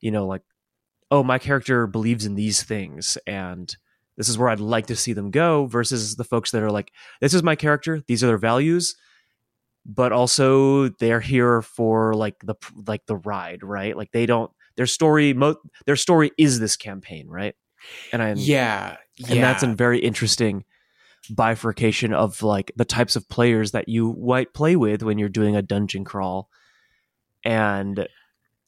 you 0.00 0.10
know 0.10 0.26
like 0.26 0.42
oh 1.10 1.22
my 1.22 1.38
character 1.38 1.86
believes 1.86 2.26
in 2.26 2.34
these 2.34 2.62
things 2.62 3.16
and 3.26 3.76
this 4.16 4.30
is 4.30 4.38
where 4.38 4.48
I'd 4.48 4.60
like 4.60 4.86
to 4.86 4.96
see 4.96 5.12
them 5.12 5.30
go 5.30 5.66
versus 5.66 6.16
the 6.16 6.24
folks 6.24 6.50
that 6.50 6.62
are 6.62 6.70
like 6.70 6.92
this 7.20 7.34
is 7.34 7.42
my 7.42 7.56
character 7.56 8.02
these 8.06 8.24
are 8.24 8.28
their 8.28 8.38
values 8.38 8.96
but 9.86 10.12
also 10.12 10.88
they're 10.88 11.20
here 11.20 11.62
for 11.62 12.14
like 12.14 12.36
the 12.42 12.54
like 12.86 13.06
the 13.06 13.16
ride 13.16 13.62
right? 13.62 13.96
Like 13.96 14.12
they 14.12 14.26
don't 14.26 14.50
their 14.76 14.86
story 14.86 15.32
mo- 15.32 15.60
their 15.86 15.96
story 15.96 16.32
is 16.36 16.58
this 16.58 16.76
campaign 16.76 17.28
right? 17.28 17.54
And 18.12 18.22
I 18.22 18.32
yeah, 18.34 18.96
yeah. 19.16 19.26
and 19.30 19.42
that's 19.42 19.62
a 19.62 19.68
very 19.68 20.00
interesting 20.00 20.64
bifurcation 21.30 22.12
of 22.12 22.42
like 22.42 22.72
the 22.76 22.84
types 22.84 23.16
of 23.16 23.28
players 23.28 23.72
that 23.72 23.88
you 23.88 24.14
might 24.14 24.54
play 24.54 24.76
with 24.76 25.02
when 25.02 25.18
you're 25.18 25.28
doing 25.28 25.56
a 25.56 25.62
dungeon 25.62 26.04
crawl. 26.04 26.50
And 27.44 28.08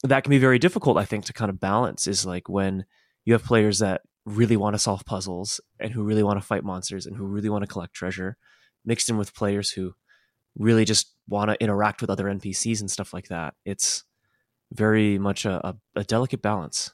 that 0.03 0.23
can 0.23 0.29
be 0.29 0.37
very 0.37 0.59
difficult 0.59 0.97
i 0.97 1.05
think 1.05 1.25
to 1.25 1.33
kind 1.33 1.49
of 1.49 1.59
balance 1.59 2.07
is 2.07 2.25
like 2.25 2.47
when 2.47 2.85
you 3.25 3.33
have 3.33 3.43
players 3.43 3.79
that 3.79 4.01
really 4.25 4.57
want 4.57 4.73
to 4.73 4.79
solve 4.79 5.05
puzzles 5.05 5.59
and 5.79 5.91
who 5.91 6.03
really 6.03 6.23
want 6.23 6.39
to 6.39 6.45
fight 6.45 6.63
monsters 6.63 7.05
and 7.05 7.15
who 7.15 7.25
really 7.25 7.49
want 7.49 7.63
to 7.63 7.67
collect 7.67 7.93
treasure 7.93 8.37
mixed 8.85 9.09
in 9.09 9.17
with 9.17 9.33
players 9.33 9.71
who 9.71 9.93
really 10.59 10.85
just 10.85 11.15
want 11.27 11.49
to 11.49 11.63
interact 11.63 12.01
with 12.01 12.11
other 12.11 12.25
npcs 12.25 12.79
and 12.79 12.91
stuff 12.91 13.13
like 13.13 13.29
that. 13.29 13.55
It's 13.65 14.03
very 14.71 15.17
much 15.17 15.45
a, 15.45 15.65
a, 15.67 15.75
a 15.95 16.03
delicate 16.03 16.43
balance. 16.43 16.93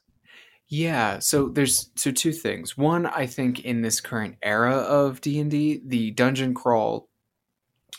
Yeah, 0.67 1.19
so 1.19 1.49
there's 1.49 1.91
so 1.95 2.11
two 2.11 2.31
things. 2.31 2.77
One, 2.77 3.05
I 3.05 3.25
think 3.27 3.65
in 3.65 3.81
this 3.81 4.01
current 4.01 4.37
era 4.41 4.73
of 4.73 5.21
D&D, 5.21 5.81
the 5.85 6.11
dungeon 6.11 6.53
crawl 6.53 7.09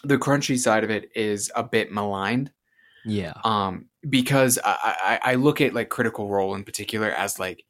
the 0.05 0.19
crunchy 0.19 0.59
side 0.59 0.85
of 0.85 0.91
it 0.91 1.11
is 1.15 1.51
a 1.55 1.63
bit 1.63 1.91
maligned. 1.93 2.51
Yeah. 3.05 3.33
Um 3.45 3.87
because 4.09 4.59
I, 4.65 5.19
I 5.25 5.33
I 5.33 5.35
look 5.37 5.61
at 5.61 5.75
like 5.75 5.89
critical 5.89 6.29
role 6.29 6.55
in 6.55 6.65
particular 6.65 7.11
as 7.11 7.39
like 7.39 7.65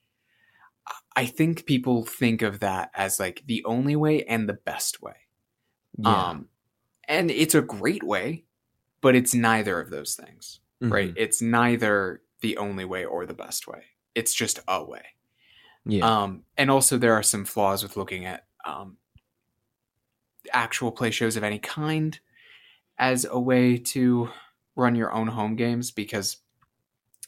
I 1.14 1.26
think 1.26 1.66
people 1.66 2.04
think 2.04 2.42
of 2.42 2.60
that 2.60 2.90
as 2.94 3.18
like 3.20 3.42
the 3.46 3.64
only 3.64 3.96
way 3.96 4.24
and 4.24 4.48
the 4.48 4.54
best 4.54 5.02
way. 5.02 5.14
yeah. 5.98 6.30
Um 6.30 6.48
and 7.08 7.30
it's 7.30 7.54
a 7.54 7.62
great 7.62 8.02
way, 8.02 8.44
but 9.00 9.14
it's 9.14 9.34
neither 9.34 9.80
of 9.80 9.90
those 9.90 10.14
things. 10.14 10.60
Mhm. 10.82 10.92
Right? 10.92 11.14
It's 11.16 11.40
neither 11.40 12.22
the 12.40 12.56
only 12.58 12.84
way 12.84 13.04
or 13.04 13.26
the 13.26 13.34
best 13.34 13.66
way. 13.66 13.84
It's 14.14 14.34
just 14.34 14.60
a 14.68 14.84
way. 14.84 15.04
yeah 15.84 16.04
Um, 16.22 16.44
and 16.56 16.70
also, 16.70 16.98
there 16.98 17.14
are 17.14 17.22
some 17.22 17.44
flaws 17.44 17.82
with 17.82 17.96
looking 17.96 18.25
at 18.26 18.46
um, 18.64 18.96
actual 20.52 20.90
play 20.92 21.10
shows 21.10 21.36
of 21.36 21.44
any 21.44 21.58
kind 21.58 22.18
as 22.98 23.25
a 23.25 23.38
way 23.38 23.76
to 23.78 24.28
run 24.75 24.94
your 24.96 25.12
own 25.12 25.28
home 25.28 25.56
games 25.56 25.90
because 25.90 26.38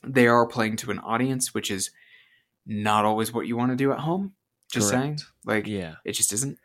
they 0.02 0.26
are 0.26 0.46
playing 0.46 0.76
to 0.76 0.90
an 0.90 0.98
audience, 1.00 1.54
which 1.54 1.70
is 1.70 1.90
not 2.66 3.04
always 3.04 3.32
what 3.32 3.46
you 3.46 3.56
want 3.56 3.70
to 3.70 3.76
do 3.76 3.92
at 3.92 3.98
home. 4.00 4.34
Just 4.72 4.88
saying, 4.90 5.18
like 5.44 5.66
yeah 5.66 5.96
it 6.04 6.12
just 6.12 6.32
isn't. 6.32 6.58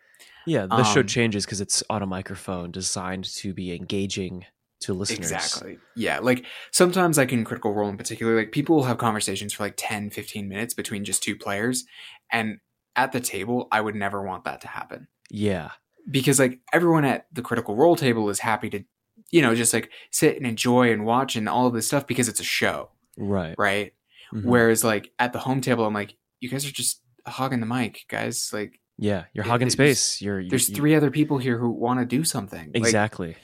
Yeah, 0.46 0.66
the 0.68 0.84
show 0.84 1.02
Um, 1.02 1.08
changes 1.08 1.46
because 1.46 1.62
it's 1.62 1.84
on 1.90 2.02
a 2.02 2.06
microphone 2.06 2.72
designed 2.72 3.26
to 3.36 3.54
be 3.54 3.74
engaging 3.74 4.46
to 4.82 4.94
listeners. 4.94 5.32
Exactly. 5.32 5.78
Yeah. 5.96 6.20
Like 6.20 6.46
sometimes, 6.72 7.18
like 7.18 7.32
in 7.32 7.46
Critical 7.46 7.74
Role 7.74 7.88
in 7.90 7.98
particular, 7.98 8.36
like 8.36 8.52
people 8.52 8.76
will 8.76 8.84
have 8.84 8.98
conversations 8.98 9.54
for 9.54 9.64
like 9.64 9.76
10, 9.78 10.10
15 10.10 10.50
minutes 10.50 10.74
between 10.74 11.06
just 11.06 11.24
two 11.24 11.38
players. 11.38 11.86
And 12.32 12.58
at 12.96 13.12
the 13.14 13.20
table, 13.22 13.68
I 13.72 13.80
would 13.82 13.96
never 13.96 14.22
want 14.22 14.44
that 14.44 14.62
to 14.62 14.68
happen. 14.68 15.08
Yeah. 15.30 15.72
because 16.12 16.38
like 16.38 16.60
everyone 16.74 17.06
at 17.06 17.28
the 17.32 17.42
critical 17.42 17.78
role 17.78 17.96
table 17.96 18.30
is 18.30 18.40
happy 18.40 18.70
to 18.70 18.84
you 19.32 19.42
know 19.42 19.56
just 19.56 19.74
like 19.74 19.90
sit 20.12 20.36
and 20.36 20.46
enjoy 20.46 20.92
and 20.92 21.06
watch 21.06 21.38
and 21.38 21.48
all 21.48 21.66
of 21.66 21.74
this 21.74 21.88
stuff 21.88 22.06
because 22.06 22.28
it's 22.28 22.42
a 22.42 22.44
show 22.44 22.90
Right. 23.18 23.56
right 23.58 23.94
Mhm. 24.34 24.44
whereas 24.44 24.84
like 24.84 25.14
at 25.18 25.32
the 25.32 25.40
home 25.40 25.62
table 25.62 25.86
i'm 25.86 25.94
like 25.94 26.18
you 26.42 26.50
guys 26.50 26.66
are 26.68 26.72
just 26.74 27.02
hogging 27.26 27.62
the 27.62 27.66
mic 27.66 28.04
guys 28.10 28.52
like 28.52 28.82
yeah, 29.04 29.26
you're 29.34 29.44
hogging 29.46 29.68
there's- 29.68 30.00
space. 30.00 30.22
You're, 30.22 30.40
you 30.40 30.50
there's 30.50 30.70
you- 30.70 30.76
three 30.76 30.96
other 30.96 31.12
people 31.12 31.38
here 31.38 31.58
who 31.58 31.70
want 31.70 32.00
to 32.00 32.06
do 32.06 32.24
something 32.24 32.68
Like, 32.74 32.76
exactly. 32.84 33.36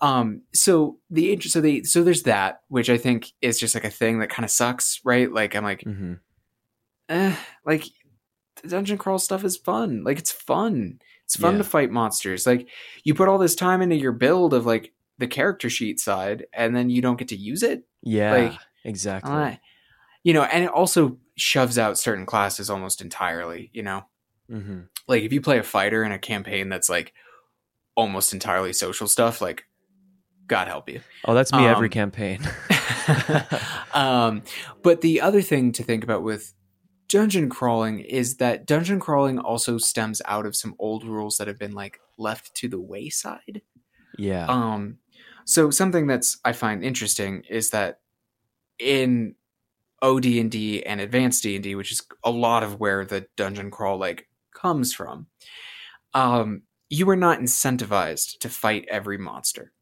um 0.00 0.42
so 0.52 0.98
the 1.10 1.40
so 1.40 1.60
they 1.60 1.82
so 1.82 2.02
there's 2.02 2.22
that 2.24 2.62
which 2.68 2.88
i 2.90 2.98
think 2.98 3.32
is 3.40 3.58
just 3.60 3.74
like 3.76 3.84
a 3.84 3.90
thing 3.90 4.18
that 4.20 4.28
kind 4.30 4.44
of 4.44 4.50
sucks 4.50 5.00
right 5.04 5.30
like 5.32 5.54
i'm 5.56 5.64
like 5.64 5.82
hmm 5.82 6.14
eh, 7.08 7.34
like 7.64 7.84
the 8.62 8.68
dungeon 8.68 8.98
crawl 8.98 9.18
stuff 9.20 9.44
is 9.44 9.56
fun. 9.56 10.02
Like 10.04 10.18
it's 10.18 10.32
fun. 10.32 10.98
It's 11.24 11.36
fun 11.36 11.54
Yeah. 11.54 11.58
to 11.58 11.64
fight 11.64 11.90
monsters. 11.92 12.44
Like 12.46 12.68
you 13.04 13.14
put 13.14 13.28
all 13.28 13.38
this 13.38 13.54
time 13.54 13.80
into 13.82 13.94
your 13.96 14.10
build 14.12 14.52
of 14.52 14.66
like 14.66 14.92
the 15.18 15.28
character 15.28 15.70
sheet 15.70 16.00
side, 16.00 16.46
and 16.52 16.74
then 16.76 16.90
you 16.90 17.00
don't 17.00 17.18
get 17.18 17.28
to 17.28 17.36
use 17.36 17.62
it. 17.62 17.84
Yeah. 18.02 18.32
Like, 18.34 18.58
exactly. 18.84 19.30
Uh, 19.32 19.56
you 20.24 20.32
know, 20.32 20.42
and 20.42 20.64
it 20.64 20.70
also 20.70 21.18
shoves 21.36 21.78
out 21.78 21.98
certain 21.98 22.26
classes 22.26 22.68
almost 22.68 23.00
entirely. 23.00 23.70
You 23.72 23.84
know, 23.84 24.04
hmm 24.48 24.80
like 25.06 25.22
if 25.22 25.32
you 25.32 25.40
play 25.40 25.58
a 25.58 25.62
fighter 25.62 26.04
in 26.04 26.12
a 26.12 26.18
campaign 26.18 26.68
that's 26.68 26.88
like 26.90 27.14
almost 27.96 28.32
entirely 28.32 28.72
social 28.72 29.08
stuff, 29.08 29.40
like 29.40 29.64
God 30.46 30.68
help 30.68 30.88
you. 30.88 31.00
Oh, 31.24 31.34
that's 31.34 31.52
me 31.52 31.66
every 31.66 31.88
Um, 31.88 31.92
campaign. 31.92 32.40
um, 33.94 34.42
but 34.82 35.00
the 35.00 35.20
other 35.20 35.42
thing 35.42 35.72
to 35.72 35.82
think 35.82 36.04
about 36.04 36.22
with 36.22 36.54
dungeon 37.08 37.48
crawling 37.48 38.00
is 38.00 38.36
that 38.36 38.66
dungeon 38.66 39.00
crawling 39.00 39.38
also 39.38 39.78
stems 39.78 40.20
out 40.26 40.44
of 40.44 40.54
some 40.54 40.74
old 40.78 41.04
rules 41.04 41.38
that 41.38 41.48
have 41.48 41.58
been 41.58 41.72
like 41.72 41.98
left 42.18 42.54
to 42.54 42.68
the 42.68 42.80
wayside. 42.80 43.62
yeah. 44.18 44.46
Um, 44.46 44.98
so 45.44 45.70
something 45.70 46.06
that's 46.06 46.38
I 46.44 46.52
find 46.52 46.84
interesting 46.84 47.42
is 47.48 47.70
that 47.70 48.00
in 48.78 49.34
OD&D 50.02 50.84
and 50.84 51.00
advanced 51.00 51.42
D&D, 51.42 51.74
which 51.74 51.90
is 51.90 52.02
a 52.22 52.30
lot 52.30 52.62
of 52.62 52.78
where 52.78 53.04
the 53.04 53.26
dungeon 53.36 53.70
crawl 53.70 53.98
like 53.98 54.27
comes 54.60 54.94
from, 54.94 55.26
um, 56.14 56.62
you 56.88 57.08
are 57.10 57.16
not 57.16 57.40
incentivized 57.40 58.38
to 58.40 58.48
fight 58.48 58.86
every 58.88 59.18
monster 59.18 59.72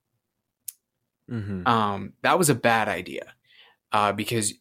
hmm 1.29 1.67
um, 1.67 2.13
that 2.23 2.39
was 2.39 2.49
a 2.49 2.55
bad 2.55 2.89
idea 2.89 3.35
uh, 3.93 4.13
because 4.13 4.55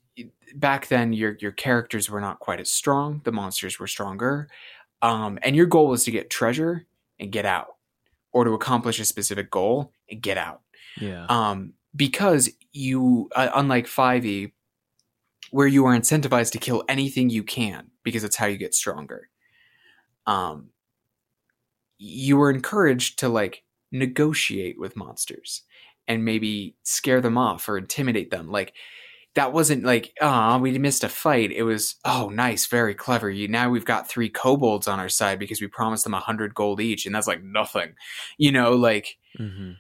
back 0.55 0.88
then 0.88 1.13
your 1.13 1.38
your 1.39 1.51
characters 1.51 2.10
were 2.10 2.22
not 2.22 2.39
quite 2.39 2.60
as 2.60 2.72
strong. 2.72 3.22
The 3.24 3.31
monsters 3.31 3.79
were 3.79 3.88
stronger, 3.88 4.50
um, 5.01 5.38
and 5.41 5.55
your 5.55 5.65
goal 5.65 5.88
was 5.88 6.03
to 6.05 6.12
get 6.12 6.29
treasure 6.29 6.86
and 7.19 7.31
get 7.31 7.45
out, 7.45 7.75
or 8.31 8.43
to 8.45 8.51
accomplish 8.51 9.00
a 9.00 9.05
specific 9.05 9.51
goal 9.51 9.91
and 10.10 10.22
get 10.22 10.38
out. 10.38 10.62
yeah. 11.00 11.25
Um, 11.27 11.74
because 11.95 12.50
you, 12.74 13.29
uh, 13.36 13.50
unlike 13.55 13.88
Five 13.88 14.25
E, 14.25 14.53
where 15.51 15.67
you 15.67 15.86
are 15.86 15.98
incentivized 15.98 16.51
to 16.51 16.57
kill 16.57 16.84
anything 16.89 17.29
you 17.29 17.43
can 17.43 17.91
because 18.03 18.24
it's 18.24 18.36
how 18.36 18.45
you 18.45 18.57
get 18.57 18.74
stronger. 18.74 19.29
Um, 20.27 20.70
you 21.98 22.38
were 22.38 22.50
encouraged 22.50 23.20
to 23.20 23.29
like 23.29 23.63
negotiate 23.91 24.79
with 24.79 24.96
monsters 24.96 25.62
and 26.08 26.25
maybe 26.25 26.75
scare 26.84 27.22
them 27.22 27.38
off 27.38 27.67
or 27.67 27.77
intimidate 27.77 28.29
them. 28.32 28.51
Like 28.51 28.74
that 29.36 29.53
wasn't 29.53 29.86
like, 29.86 30.13
ah, 30.22 30.58
we 30.60 30.77
missed 30.79 31.03
a 31.03 31.10
fight. 31.10 31.51
It 31.51 31.63
was, 31.63 31.96
oh, 32.05 32.29
nice, 32.29 32.67
very 32.67 32.96
clever. 32.96 33.29
You 33.29 33.48
now 33.48 33.70
we've 33.70 33.86
got 33.86 34.10
three 34.10 34.29
kobolds 34.29 34.88
on 34.88 35.00
our 35.00 35.10
side 35.10 35.39
because 35.39 35.62
we 35.62 35.67
promised 35.67 36.03
them 36.05 36.13
a 36.15 36.20
hundred 36.20 36.55
gold 36.55 36.82
each, 36.82 37.05
and 37.05 37.15
that's 37.15 37.27
like 37.27 37.44
nothing, 37.44 37.96
you 38.38 38.51
know, 38.51 38.74
like 38.74 39.17
hmm 39.38 39.74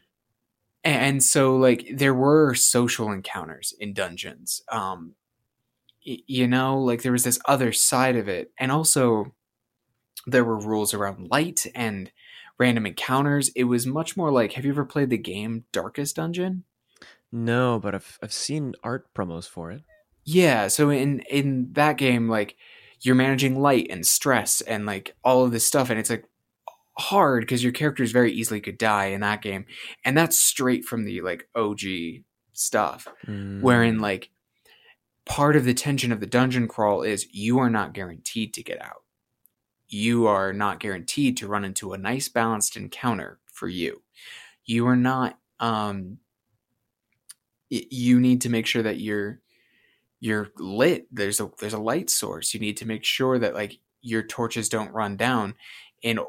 and 0.83 1.23
so 1.23 1.55
like 1.55 1.87
there 1.95 2.13
were 2.13 2.53
social 2.53 3.11
encounters 3.11 3.73
in 3.79 3.93
dungeons 3.93 4.61
um 4.71 5.15
y- 6.07 6.19
you 6.27 6.47
know 6.47 6.79
like 6.79 7.03
there 7.03 7.13
was 7.13 7.25
this 7.25 7.39
other 7.47 7.73
side 7.73 8.17
of 8.17 8.29
it 8.29 8.51
and 8.59 8.71
also 8.71 9.34
there 10.25 10.43
were 10.43 10.57
rules 10.57 10.93
around 10.93 11.29
light 11.31 11.65
and 11.75 12.11
random 12.57 12.85
encounters. 12.85 13.49
It 13.55 13.65
was 13.65 13.85
much 13.85 14.15
more 14.17 14.31
like 14.31 14.53
have 14.53 14.65
you 14.65 14.71
ever 14.71 14.85
played 14.85 15.09
the 15.09 15.17
game 15.17 15.65
darkest 15.71 16.15
dungeon? 16.15 16.63
No, 17.31 17.79
but 17.79 17.93
I've 17.95 18.17
I've 18.21 18.33
seen 18.33 18.73
art 18.83 19.13
promos 19.13 19.47
for 19.47 19.71
it. 19.71 19.81
yeah 20.23 20.67
so 20.67 20.89
in 20.89 21.19
in 21.29 21.69
that 21.73 21.97
game 21.97 22.27
like 22.29 22.55
you're 23.01 23.13
managing 23.15 23.59
light 23.59 23.87
and 23.89 24.05
stress 24.07 24.61
and 24.61 24.85
like 24.85 25.15
all 25.23 25.43
of 25.45 25.51
this 25.51 25.67
stuff 25.67 25.89
and 25.89 25.99
it's 25.99 26.09
like 26.09 26.25
hard 26.97 27.41
because 27.43 27.63
your 27.63 27.73
characters 27.73 28.11
very 28.11 28.31
easily 28.31 28.61
could 28.61 28.77
die 28.77 29.07
in 29.07 29.21
that 29.21 29.41
game. 29.41 29.65
And 30.03 30.17
that's 30.17 30.39
straight 30.39 30.85
from 30.85 31.03
the 31.05 31.21
like 31.21 31.47
og 31.53 31.81
stuff. 32.53 33.07
Mm. 33.27 33.61
wherein 33.61 33.99
like 33.99 34.29
part 35.25 35.55
of 35.55 35.65
the 35.65 35.73
tension 35.73 36.11
of 36.11 36.19
the 36.21 36.25
dungeon 36.25 36.67
crawl 36.67 37.01
is 37.01 37.27
you 37.31 37.59
are 37.59 37.69
not 37.69 37.93
guaranteed 37.93 38.53
to 38.53 38.63
get 38.63 38.81
out 38.81 39.03
you 39.87 40.27
are 40.27 40.53
not 40.53 40.79
guaranteed 40.79 41.37
to 41.37 41.47
run 41.47 41.65
into 41.65 41.93
a 41.93 41.97
nice 41.97 42.27
balanced 42.29 42.75
encounter 42.77 43.39
for 43.45 43.67
you 43.67 44.01
you 44.65 44.87
are 44.87 44.95
not 44.95 45.39
um 45.59 46.17
you 47.69 48.19
need 48.19 48.41
to 48.41 48.49
make 48.49 48.65
sure 48.67 48.83
that 48.83 48.99
you're 48.99 49.39
you're 50.19 50.49
lit 50.57 51.07
there's 51.11 51.39
a 51.39 51.49
there's 51.59 51.73
a 51.73 51.79
light 51.79 52.09
source 52.09 52.53
you 52.53 52.59
need 52.59 52.77
to 52.77 52.87
make 52.87 53.03
sure 53.03 53.37
that 53.39 53.53
like 53.53 53.79
your 54.01 54.23
torches 54.23 54.69
don't 54.69 54.91
run 54.93 55.17
down 55.17 55.53
in 56.01 56.19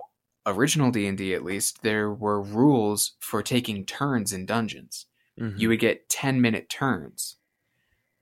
original 0.47 0.91
d&d 0.91 1.35
at 1.35 1.45
least 1.45 1.83
there 1.83 2.11
were 2.13 2.41
rules 2.41 3.13
for 3.21 3.43
taking 3.43 3.85
turns 3.85 4.33
in 4.33 4.47
dungeons 4.47 5.07
Mhm. 5.39 5.59
you 5.61 5.69
would 5.69 5.81
get 5.81 6.09
10 6.09 6.41
minute 6.41 6.71
turns 6.71 7.37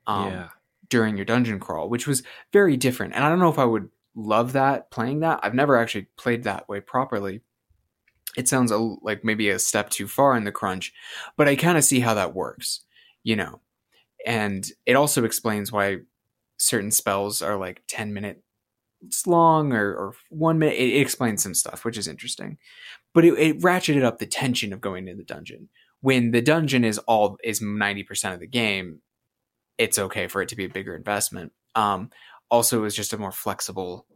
um, 0.09 0.33
yeah. 0.33 0.49
during 0.88 1.16
your 1.16 1.25
dungeon 1.25 1.61
crawl, 1.61 1.88
which 1.88 2.09
was 2.09 2.25
very 2.53 2.77
different. 2.77 3.14
And 3.14 3.25
I 3.25 3.29
don't 3.29 3.38
know 3.38 3.51
if 3.51 3.59
I 3.61 3.64
would 3.64 3.88
love 4.14 4.53
that 4.53 4.90
playing 4.90 5.20
that. 5.20 5.40
I've 5.42 5.55
never 5.55 5.77
actually 5.77 6.09
played 6.16 6.44
that 6.44 6.68
way 6.68 6.81
properly. 6.81 7.40
It 8.37 8.48
sounds 8.48 8.70
a, 8.70 8.79
like 8.79 9.24
maybe 9.24 9.48
a 9.50 9.59
step 9.59 9.90
too 9.90 10.09
far 10.09 10.37
in 10.37 10.44
the 10.44 10.53
crunch, 10.53 10.92
but 11.37 11.48
I 11.48 11.57
kind 11.57 11.79
of 11.79 11.85
see 11.85 12.00
how 12.00 12.14
that 12.14 12.35
works, 12.35 12.81
you 13.22 13.37
know. 13.37 13.61
And 14.27 14.66
it 14.87 14.96
also 14.96 15.24
explains 15.24 15.70
why 15.70 15.98
certain 16.57 16.90
spells 16.90 17.42
are 17.42 17.57
like 17.57 17.83
10 17.88 18.12
minutes 18.12 18.40
long 19.27 19.72
or, 19.72 19.94
or 19.94 20.14
one 20.31 20.59
minute. 20.59 20.77
It, 20.77 20.94
it 20.94 21.00
explains 21.00 21.42
some 21.42 21.55
stuff, 21.55 21.85
which 21.85 21.98
is 21.98 22.09
interesting. 22.09 22.59
But 23.12 23.24
it, 23.24 23.38
it 23.38 23.61
ratcheted 23.61 24.03
up 24.03 24.18
the 24.18 24.27
tension 24.27 24.72
of 24.72 24.81
going 24.81 25.07
to 25.07 25.14
the 25.14 25.24
dungeon. 25.24 25.68
When 26.00 26.33
the 26.33 26.42
dungeon 26.42 26.85
is 26.85 26.98
all 26.98 27.38
is 27.44 27.61
90% 27.61 28.35
of 28.35 28.40
the 28.40 28.46
game, 28.46 29.00
it's 29.79 29.98
okay 29.98 30.29
for 30.29 30.42
it 30.42 30.48
to 30.50 30.57
be 30.57 30.64
a 30.64 30.68
bigger 30.68 30.94
investment. 30.94 31.53
Um, 31.74 32.11
also, 32.51 32.79
it 32.79 32.83
was 32.83 32.95
just 32.97 33.13
a 33.13 33.19
more 33.19 33.33
flexible 33.33 34.07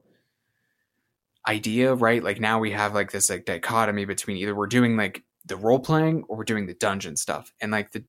idea, 1.47 1.95
right? 1.95 2.23
Like 2.23 2.41
now 2.41 2.59
we 2.59 2.73
have 2.73 2.95
like 2.95 3.11
this 3.11 3.31
like 3.31 3.45
dichotomy 3.45 4.05
between 4.05 4.37
either 4.37 4.55
we're 4.55 4.67
doing 4.67 4.97
like 4.97 5.25
the 5.47 5.57
role 5.57 5.81
playing 5.81 6.25
or 6.29 6.37
we're 6.39 6.45
doing 6.45 6.67
the 6.67 6.75
dungeon 6.75 7.17
stuff, 7.17 7.53
and 7.61 7.73
like 7.73 7.93
the 7.93 8.05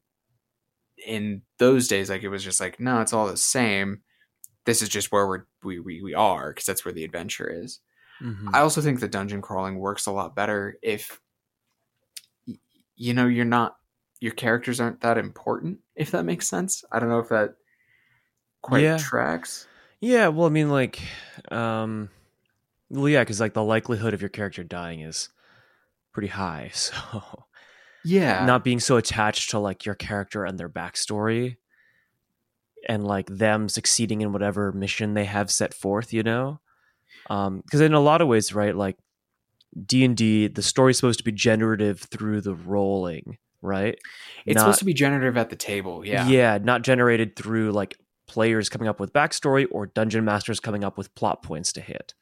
in 1.05 1.41
those 1.57 1.87
days, 1.87 2.09
like 2.09 2.23
it 2.23 2.29
was 2.29 2.43
just 2.43 2.59
like 2.59 2.79
no, 2.79 2.99
it's 3.01 3.13
all 3.13 3.27
the 3.27 3.37
same. 3.37 4.01
This 4.65 4.81
is 4.81 4.89
just 4.89 5.11
where 5.11 5.25
we're 5.27 5.45
we 5.63 5.79
we, 5.79 6.01
we 6.01 6.13
are 6.13 6.49
because 6.51 6.65
that's 6.65 6.83
where 6.83 6.93
the 6.93 7.05
adventure 7.05 7.47
is. 7.49 7.79
Mhm. 8.21 8.49
I 8.53 8.59
also 8.59 8.81
think 8.81 8.99
the 8.99 9.07
dungeon 9.07 9.41
crawling 9.41 9.79
works 9.79 10.05
a 10.05 10.11
lot 10.11 10.35
better 10.35 10.77
if 10.83 11.19
you 12.97 13.13
know 13.13 13.27
you're 13.27 13.45
not 13.45 13.77
your 14.19 14.33
characters 14.33 14.81
aren't 14.81 14.99
that 14.99 15.17
important 15.17 15.79
if 15.95 16.11
that 16.11 16.25
makes 16.25 16.49
sense. 16.49 16.83
I 16.91 16.99
don't 16.99 17.07
know 17.07 17.19
if 17.19 17.29
that 17.29 17.55
quite 18.61 18.81
Yeah. 18.83 18.97
tracks. 18.97 19.65
Yeah, 20.01 20.29
well, 20.29 20.47
I 20.47 20.49
mean, 20.49 20.69
like, 20.69 20.99
um, 21.51 22.09
well, 22.89 23.09
yeah, 23.09 23.21
because 23.21 23.39
like 23.39 23.53
the 23.53 23.63
likelihood 23.63 24.13
of 24.13 24.21
your 24.21 24.29
character 24.29 24.63
dying 24.63 25.01
is 25.01 25.29
pretty 26.13 26.29
high. 26.29 26.71
So 26.73 26.93
Yeah. 28.05 28.45
not 28.45 28.63
being 28.63 28.79
so 28.79 28.95
attached 28.95 29.49
to 29.49 29.59
like 29.59 29.85
your 29.85 29.95
character 29.95 30.45
and 30.45 30.57
their 30.57 30.69
backstory, 30.69 31.57
and 32.87 33.05
like 33.05 33.27
them 33.27 33.67
succeeding 33.67 34.21
in 34.21 34.31
whatever 34.31 34.71
mission 34.71 35.13
they 35.13 35.25
have 35.25 35.51
set 35.51 35.73
forth, 35.73 36.13
you 36.13 36.23
know, 36.23 36.61
because 37.27 37.81
in 37.81 37.93
a 37.93 37.99
lot 37.99 38.21
of 38.21 38.29
ways, 38.29 38.53
right, 38.53 38.73
like 38.75 38.95
D 39.85 40.05
and 40.05 40.15
D, 40.15 40.47
the 40.47 40.63
story's 40.63 40.95
supposed 40.95 41.19
to 41.19 41.25
be 41.25 41.33
generative 41.33 41.99
through 41.99 42.39
the 42.41 42.55
rolling, 42.55 43.37
right? 43.61 43.99
it's 44.45 44.55
not- 44.55 44.61
supposed 44.61 44.79
to 44.79 44.85
be 44.85 44.93
generative 44.93 45.35
at 45.37 45.49
the 45.49 45.57
table. 45.57 46.05
Yeah. 46.05 46.25
yeah, 46.29 46.57
not 46.61 46.83
generated 46.83 47.35
through 47.35 47.73
like 47.73 47.97
players 48.29 48.69
coming 48.69 48.87
up 48.87 48.99
with 48.99 49.11
backstory 49.11 49.67
or 49.71 49.87
dungeon 49.87 50.23
masters 50.23 50.59
coming 50.61 50.83
up 50.85 50.97
with 50.97 51.13
plot 51.15 51.43
points 51.43 51.73
to 51.73 51.81
hit. 51.81 52.13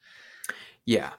Yeah. 0.85 1.11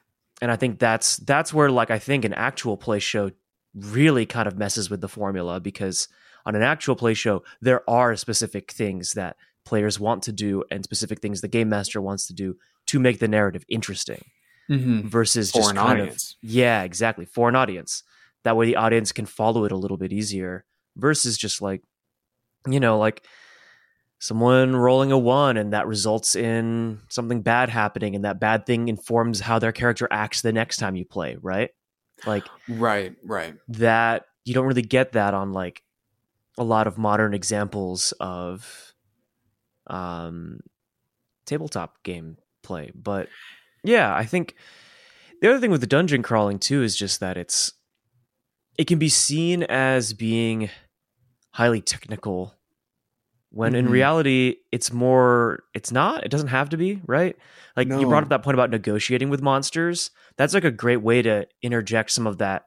and 0.42 0.50
I 0.50 0.56
think 0.56 0.78
that's 0.80 1.18
that's 1.18 1.52
where 1.54 1.70
like 1.70 1.90
I 1.90 1.98
think 2.00 2.24
an 2.24 2.32
actual 2.34 2.76
play 2.76 2.98
show 2.98 3.30
really 3.74 4.26
kind 4.26 4.48
of 4.48 4.56
messes 4.56 4.88
with 4.90 5.00
the 5.00 5.08
formula 5.08 5.60
because 5.60 6.08
on 6.46 6.54
an 6.56 6.62
actual 6.62 6.96
play 6.96 7.14
show 7.14 7.42
there 7.60 7.88
are 7.88 8.16
specific 8.16 8.72
things 8.72 9.12
that 9.12 9.36
players 9.64 10.00
want 10.00 10.22
to 10.24 10.32
do 10.32 10.64
and 10.70 10.82
specific 10.82 11.20
things 11.20 11.40
the 11.42 11.48
game 11.48 11.68
master 11.68 12.00
wants 12.00 12.26
to 12.26 12.32
do 12.32 12.56
to 12.86 12.98
make 12.98 13.18
the 13.20 13.28
narrative 13.28 13.64
interesting 13.68 14.24
Mm-hmm. 14.70 15.08
versus 15.08 15.50
For 15.50 15.60
just 15.60 15.70
an 15.70 15.76
kind 15.76 16.00
audience. 16.02 16.36
of 16.42 16.50
yeah 16.50 16.82
exactly 16.82 17.24
for 17.24 17.48
an 17.48 17.56
audience 17.56 18.02
that 18.44 18.54
way 18.54 18.66
the 18.66 18.76
audience 18.76 19.12
can 19.12 19.24
follow 19.24 19.64
it 19.64 19.72
a 19.72 19.76
little 19.76 19.96
bit 19.96 20.12
easier 20.12 20.66
versus 20.94 21.38
just 21.38 21.62
like 21.62 21.82
you 22.68 22.78
know 22.78 22.98
like 22.98 23.24
someone 24.20 24.74
rolling 24.74 25.12
a 25.12 25.18
one 25.18 25.56
and 25.56 25.72
that 25.72 25.86
results 25.86 26.34
in 26.34 26.98
something 27.08 27.40
bad 27.42 27.68
happening 27.68 28.16
and 28.16 28.24
that 28.24 28.40
bad 28.40 28.66
thing 28.66 28.88
informs 28.88 29.40
how 29.40 29.58
their 29.58 29.72
character 29.72 30.08
acts 30.10 30.40
the 30.42 30.52
next 30.52 30.78
time 30.78 30.96
you 30.96 31.04
play 31.04 31.36
right 31.40 31.70
like 32.26 32.44
Right. 32.68 33.14
Right. 33.22 33.54
that 33.68 34.24
you 34.44 34.54
don't 34.54 34.66
really 34.66 34.82
get 34.82 35.12
that 35.12 35.34
on 35.34 35.52
like 35.52 35.82
a 36.58 36.64
lot 36.64 36.88
of 36.88 36.98
modern 36.98 37.32
examples 37.32 38.12
of 38.18 38.92
um 39.86 40.60
tabletop 41.46 42.02
game 42.02 42.36
play 42.64 42.90
but 42.94 43.28
yeah 43.84 44.14
i 44.14 44.24
think 44.24 44.54
the 45.40 45.48
other 45.48 45.60
thing 45.60 45.70
with 45.70 45.80
the 45.80 45.86
dungeon 45.86 46.22
crawling 46.22 46.58
too 46.58 46.82
is 46.82 46.96
just 46.96 47.20
that 47.20 47.36
it's 47.36 47.72
it 48.76 48.86
can 48.86 48.98
be 48.98 49.08
seen 49.08 49.62
as 49.62 50.12
being 50.12 50.68
highly 51.52 51.80
technical 51.80 52.54
when 53.50 53.74
in 53.74 53.86
Mhm. 53.86 53.90
reality 53.90 54.56
it's 54.72 54.92
more 54.92 55.64
it's 55.74 55.90
not 55.90 56.24
it 56.24 56.28
doesn't 56.30 56.48
have 56.48 56.68
to 56.70 56.76
be 56.76 57.00
right? 57.06 57.36
Like 57.76 57.88
you 57.88 58.06
brought 58.06 58.22
up 58.24 58.28
that 58.30 58.42
point 58.42 58.54
about 58.54 58.70
negotiating 58.70 59.30
with 59.30 59.40
monsters. 59.42 60.10
That's 60.36 60.54
like 60.54 60.64
a 60.64 60.70
great 60.70 60.98
way 61.02 61.22
to 61.22 61.46
interject 61.62 62.10
some 62.10 62.26
of 62.26 62.38
that 62.38 62.64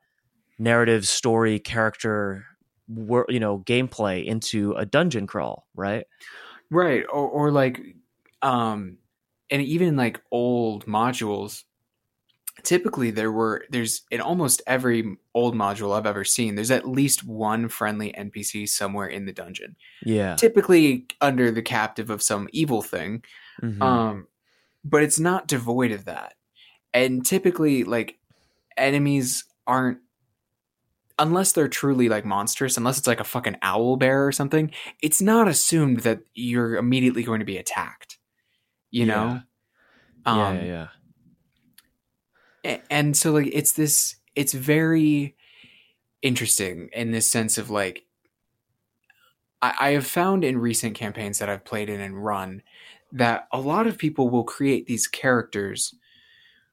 narrative 0.59 1.07
story 1.07 1.59
character 1.59 2.45
wor- 2.87 3.25
you 3.29 3.39
know 3.39 3.59
gameplay 3.59 4.25
into 4.25 4.73
a 4.73 4.85
dungeon 4.85 5.27
crawl 5.27 5.67
right? 5.75 6.05
Right 6.69 7.03
or, 7.11 7.27
or 7.27 7.51
like 7.51 7.79
um 8.41 8.97
and 9.49 9.61
even 9.61 9.95
like 9.97 10.21
old 10.31 10.85
modules 10.85 11.63
typically 12.63 13.11
there 13.11 13.31
were 13.31 13.65
there's 13.69 14.03
in 14.11 14.21
almost 14.21 14.61
every 14.67 15.17
old 15.33 15.55
module 15.55 15.97
i've 15.97 16.05
ever 16.05 16.23
seen 16.23 16.53
there's 16.55 16.69
at 16.69 16.87
least 16.87 17.23
one 17.25 17.67
friendly 17.69 18.11
npc 18.13 18.67
somewhere 18.69 19.07
in 19.07 19.25
the 19.25 19.33
dungeon. 19.33 19.75
Yeah. 20.05 20.35
Typically 20.35 21.07
under 21.21 21.49
the 21.49 21.61
captive 21.61 22.09
of 22.09 22.21
some 22.21 22.47
evil 22.51 22.81
thing. 22.81 23.23
Mhm. 23.61 23.81
um 23.81 24.27
but 24.83 25.03
it's 25.03 25.19
not 25.19 25.47
devoid 25.47 25.91
of 25.91 26.05
that. 26.05 26.33
And 26.93 27.25
typically 27.25 27.83
like 27.83 28.17
enemies 28.77 29.45
aren't 29.67 29.99
unless 31.19 31.51
they're 31.51 31.67
truly 31.67 32.09
like 32.09 32.25
monstrous 32.25 32.77
unless 32.77 32.97
it's 32.97 33.07
like 33.07 33.19
a 33.19 33.23
fucking 33.23 33.57
owl 33.61 33.95
bear 33.95 34.25
or 34.25 34.31
something 34.31 34.71
it's 35.03 35.21
not 35.21 35.47
assumed 35.47 35.99
that 36.01 36.19
you're 36.33 36.75
immediately 36.77 37.23
going 37.23 37.39
to 37.39 37.45
be 37.45 37.57
attacked. 37.57 38.17
You 38.91 39.05
Yeah. 39.05 39.15
know? 39.15 39.27
Yeah 39.27 39.39
um 40.25 40.55
yeah 40.57 40.63
yeah. 40.63 40.83
a- 40.83 40.89
and 42.63 43.15
so 43.15 43.31
like 43.31 43.49
it's 43.51 43.73
this 43.73 44.15
it's 44.35 44.53
very 44.53 45.35
interesting 46.21 46.89
in 46.93 47.11
this 47.11 47.29
sense 47.29 47.57
of 47.57 47.69
like 47.69 48.05
I, 49.61 49.73
I 49.79 49.89
have 49.91 50.07
found 50.07 50.43
in 50.43 50.57
recent 50.57 50.95
campaigns 50.95 51.39
that 51.39 51.49
I've 51.49 51.65
played 51.65 51.89
in 51.89 51.99
and 51.99 52.23
run 52.23 52.61
that 53.11 53.47
a 53.51 53.59
lot 53.59 53.87
of 53.87 53.97
people 53.97 54.29
will 54.29 54.43
create 54.43 54.85
these 54.87 55.07
characters 55.07 55.93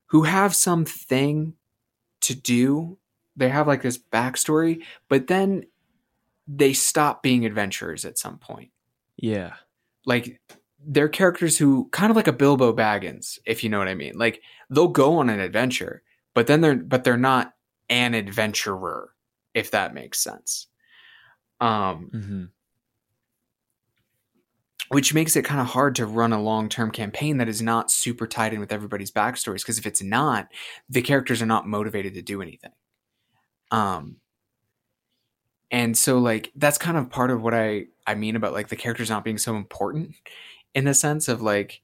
who 0.07 0.23
have 0.23 0.55
something 0.55 1.55
to 2.21 2.35
do. 2.35 2.99
They 3.37 3.49
have 3.49 3.67
like 3.67 3.83
this 3.83 3.99
backstory, 3.99 4.83
but 5.09 5.27
then 5.27 5.65
they 6.47 6.73
stop 6.73 7.23
being 7.23 7.45
adventurers 7.45 8.05
at 8.05 8.19
some 8.19 8.39
point. 8.39 8.71
yeah 9.17 9.55
Like 10.07 10.41
they're 10.87 11.09
characters 11.09 11.59
who 11.59 11.89
kind 11.93 12.11
of 12.11 12.17
like 12.17 12.29
a 12.29 12.33
Bilbo 12.33 12.73
Baggins, 12.73 13.39
if 13.47 13.65
you 13.65 13.71
know 13.71 13.79
what 13.79 13.89
I 13.89 13.95
mean. 13.95 14.17
Like 14.17 14.43
they'll 14.71 14.89
go 14.89 15.19
on 15.19 15.29
an 15.31 15.41
adventure, 15.41 16.03
but 16.35 16.47
then 16.47 16.61
they're 16.61 16.77
but 16.77 17.05
they're 17.05 17.17
not 17.17 17.55
an 17.89 18.15
adventurer, 18.15 19.11
if 19.55 19.71
that 19.73 19.95
makes 19.95 20.21
sense. 20.21 20.67
Um, 21.61 22.11
hmm 22.13 22.45
which 24.89 25.13
makes 25.13 25.37
it 25.37 25.45
kind 25.45 25.61
of 25.61 25.67
hard 25.67 25.95
to 25.97 26.07
run 26.07 26.33
a 26.33 26.41
long-term 26.41 26.91
campaign 26.91 27.39
that 27.39 27.49
is 27.49 27.61
not 27.61 27.91
super 27.91 28.27
tied 28.27 28.55
in 28.55 28.61
with 28.61 28.73
everybody's 28.73 29.11
backstories 29.11 29.59
because 29.59 29.79
if 29.79 29.87
it's 29.87 30.03
not 30.03 30.49
the 30.89 31.03
characters 31.03 31.43
are 31.43 31.47
not 31.47 31.67
motivated 31.67 32.15
to 32.15 32.23
do 32.23 32.41
anything 32.43 32.73
um 33.71 34.17
and 35.71 35.97
so 35.97 36.19
like 36.19 36.51
that's 36.57 36.79
kind 36.79 36.97
of 36.97 37.11
part 37.11 37.31
of 37.31 37.43
what 37.43 37.55
i 37.55 37.87
i 38.07 38.15
mean 38.15 38.37
about 38.37 38.53
like 38.55 38.69
the 38.69 38.77
characters 38.77 39.11
not 39.11 39.25
being 39.25 39.39
so 39.39 39.57
important 39.57 40.15
in 40.79 40.85
the 40.85 40.95
sense 40.95 41.27
of 41.27 41.43
like 41.43 41.83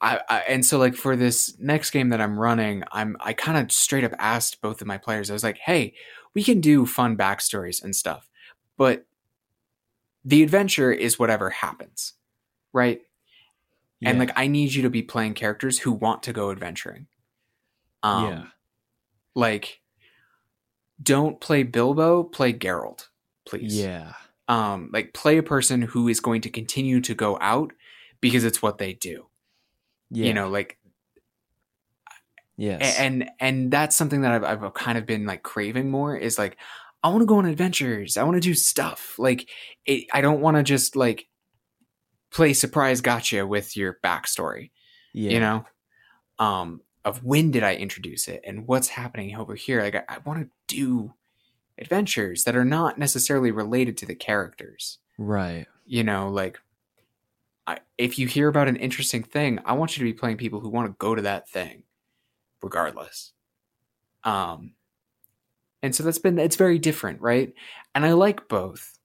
I, 0.00 0.20
I 0.28 0.38
and 0.48 0.64
so 0.64 0.78
like 0.78 0.94
for 0.94 1.16
this 1.16 1.58
next 1.58 1.90
game 1.90 2.10
that 2.10 2.20
i'm 2.20 2.38
running 2.38 2.84
i'm 2.92 3.16
i 3.18 3.32
kind 3.32 3.58
of 3.58 3.72
straight 3.72 4.04
up 4.04 4.12
asked 4.20 4.62
both 4.62 4.80
of 4.80 4.86
my 4.86 4.96
players 4.96 5.28
i 5.28 5.32
was 5.32 5.42
like 5.42 5.58
hey 5.58 5.94
we 6.34 6.44
can 6.44 6.60
do 6.60 6.86
fun 6.86 7.16
backstories 7.16 7.82
and 7.82 7.96
stuff 7.96 8.30
but 8.76 9.06
the 10.24 10.44
adventure 10.44 10.92
is 10.92 11.18
whatever 11.18 11.50
happens 11.50 12.14
right? 12.72 13.00
And 14.04 14.18
like 14.18 14.32
i 14.36 14.46
need 14.46 14.72
you 14.72 14.82
to 14.82 14.90
be 14.90 15.02
playing 15.02 15.34
characters 15.34 15.78
who 15.80 15.90
want 15.92 16.22
to 16.24 16.32
go 16.32 16.50
adventuring. 16.50 17.08
Um 18.02 18.24
Yeah. 18.24 18.44
like 19.34 19.80
don't 21.02 21.40
play 21.40 21.64
bilbo 21.64 22.22
play 22.22 22.52
geralt 22.52 23.08
please. 23.46 23.74
Yeah 23.74 24.12
um 24.48 24.90
like 24.92 25.14
play 25.14 25.38
a 25.38 25.42
person 25.42 25.82
who 25.82 26.08
is 26.08 26.20
going 26.20 26.42
to 26.42 26.50
continue 26.50 27.00
to 27.00 27.14
go 27.14 27.38
out 27.40 27.72
because 28.20 28.44
it's 28.44 28.62
what 28.62 28.78
they 28.78 28.92
do. 28.94 29.26
Yeah. 30.10 30.26
you 30.26 30.34
know 30.34 30.48
like 30.48 30.78
yes. 32.56 32.98
and 32.98 33.28
and 33.40 33.70
that's 33.70 33.96
something 33.96 34.20
that 34.20 34.44
I've, 34.44 34.62
I've 34.62 34.74
kind 34.74 34.98
of 34.98 35.06
been 35.06 35.26
like 35.26 35.42
craving 35.42 35.90
more 35.90 36.16
is 36.16 36.38
like 36.38 36.56
i 37.02 37.08
want 37.08 37.22
to 37.22 37.26
go 37.26 37.38
on 37.38 37.46
adventures. 37.46 38.16
I 38.16 38.22
want 38.22 38.36
to 38.36 38.40
do 38.40 38.54
stuff. 38.54 39.18
Like 39.18 39.48
it, 39.86 40.06
i 40.12 40.20
don't 40.20 40.40
want 40.40 40.56
to 40.56 40.62
just 40.62 40.94
like 40.94 41.26
play 42.30 42.52
surprise 42.52 43.00
gotcha 43.00 43.46
with 43.46 43.76
your 43.76 43.98
backstory 44.04 44.70
yeah. 45.12 45.30
you 45.30 45.40
know 45.40 45.64
um 46.38 46.80
of 47.04 47.22
when 47.24 47.50
did 47.50 47.62
i 47.62 47.74
introduce 47.74 48.28
it 48.28 48.40
and 48.44 48.66
what's 48.66 48.88
happening 48.88 49.36
over 49.36 49.54
here? 49.54 49.82
Like 49.82 49.96
i, 49.96 50.04
I 50.08 50.18
want 50.24 50.40
to 50.40 50.50
do 50.68 51.12
adventures 51.78 52.44
that 52.44 52.56
are 52.56 52.64
not 52.64 52.98
necessarily 52.98 53.50
related 53.50 53.96
to 53.98 54.06
the 54.06 54.14
characters. 54.14 54.98
Right. 55.18 55.66
You 55.86 56.04
know 56.04 56.28
like 56.28 56.58
I, 57.66 57.78
if 57.96 58.18
you 58.18 58.26
hear 58.26 58.48
about 58.48 58.68
an 58.68 58.76
interesting 58.76 59.22
thing 59.22 59.58
i 59.64 59.72
want 59.72 59.96
you 59.96 60.00
to 60.04 60.12
be 60.12 60.18
playing 60.18 60.36
people 60.36 60.60
who 60.60 60.68
want 60.68 60.86
to 60.90 60.96
go 60.98 61.14
to 61.14 61.22
that 61.22 61.48
thing 61.48 61.84
regardless. 62.62 63.32
Um 64.24 64.74
and 65.82 65.94
so 65.94 66.02
that's 66.02 66.18
been 66.18 66.38
it's 66.38 66.56
very 66.56 66.78
different 66.78 67.20
right? 67.20 67.52
And 67.94 68.04
i 68.04 68.12
like 68.12 68.48
both 68.48 68.98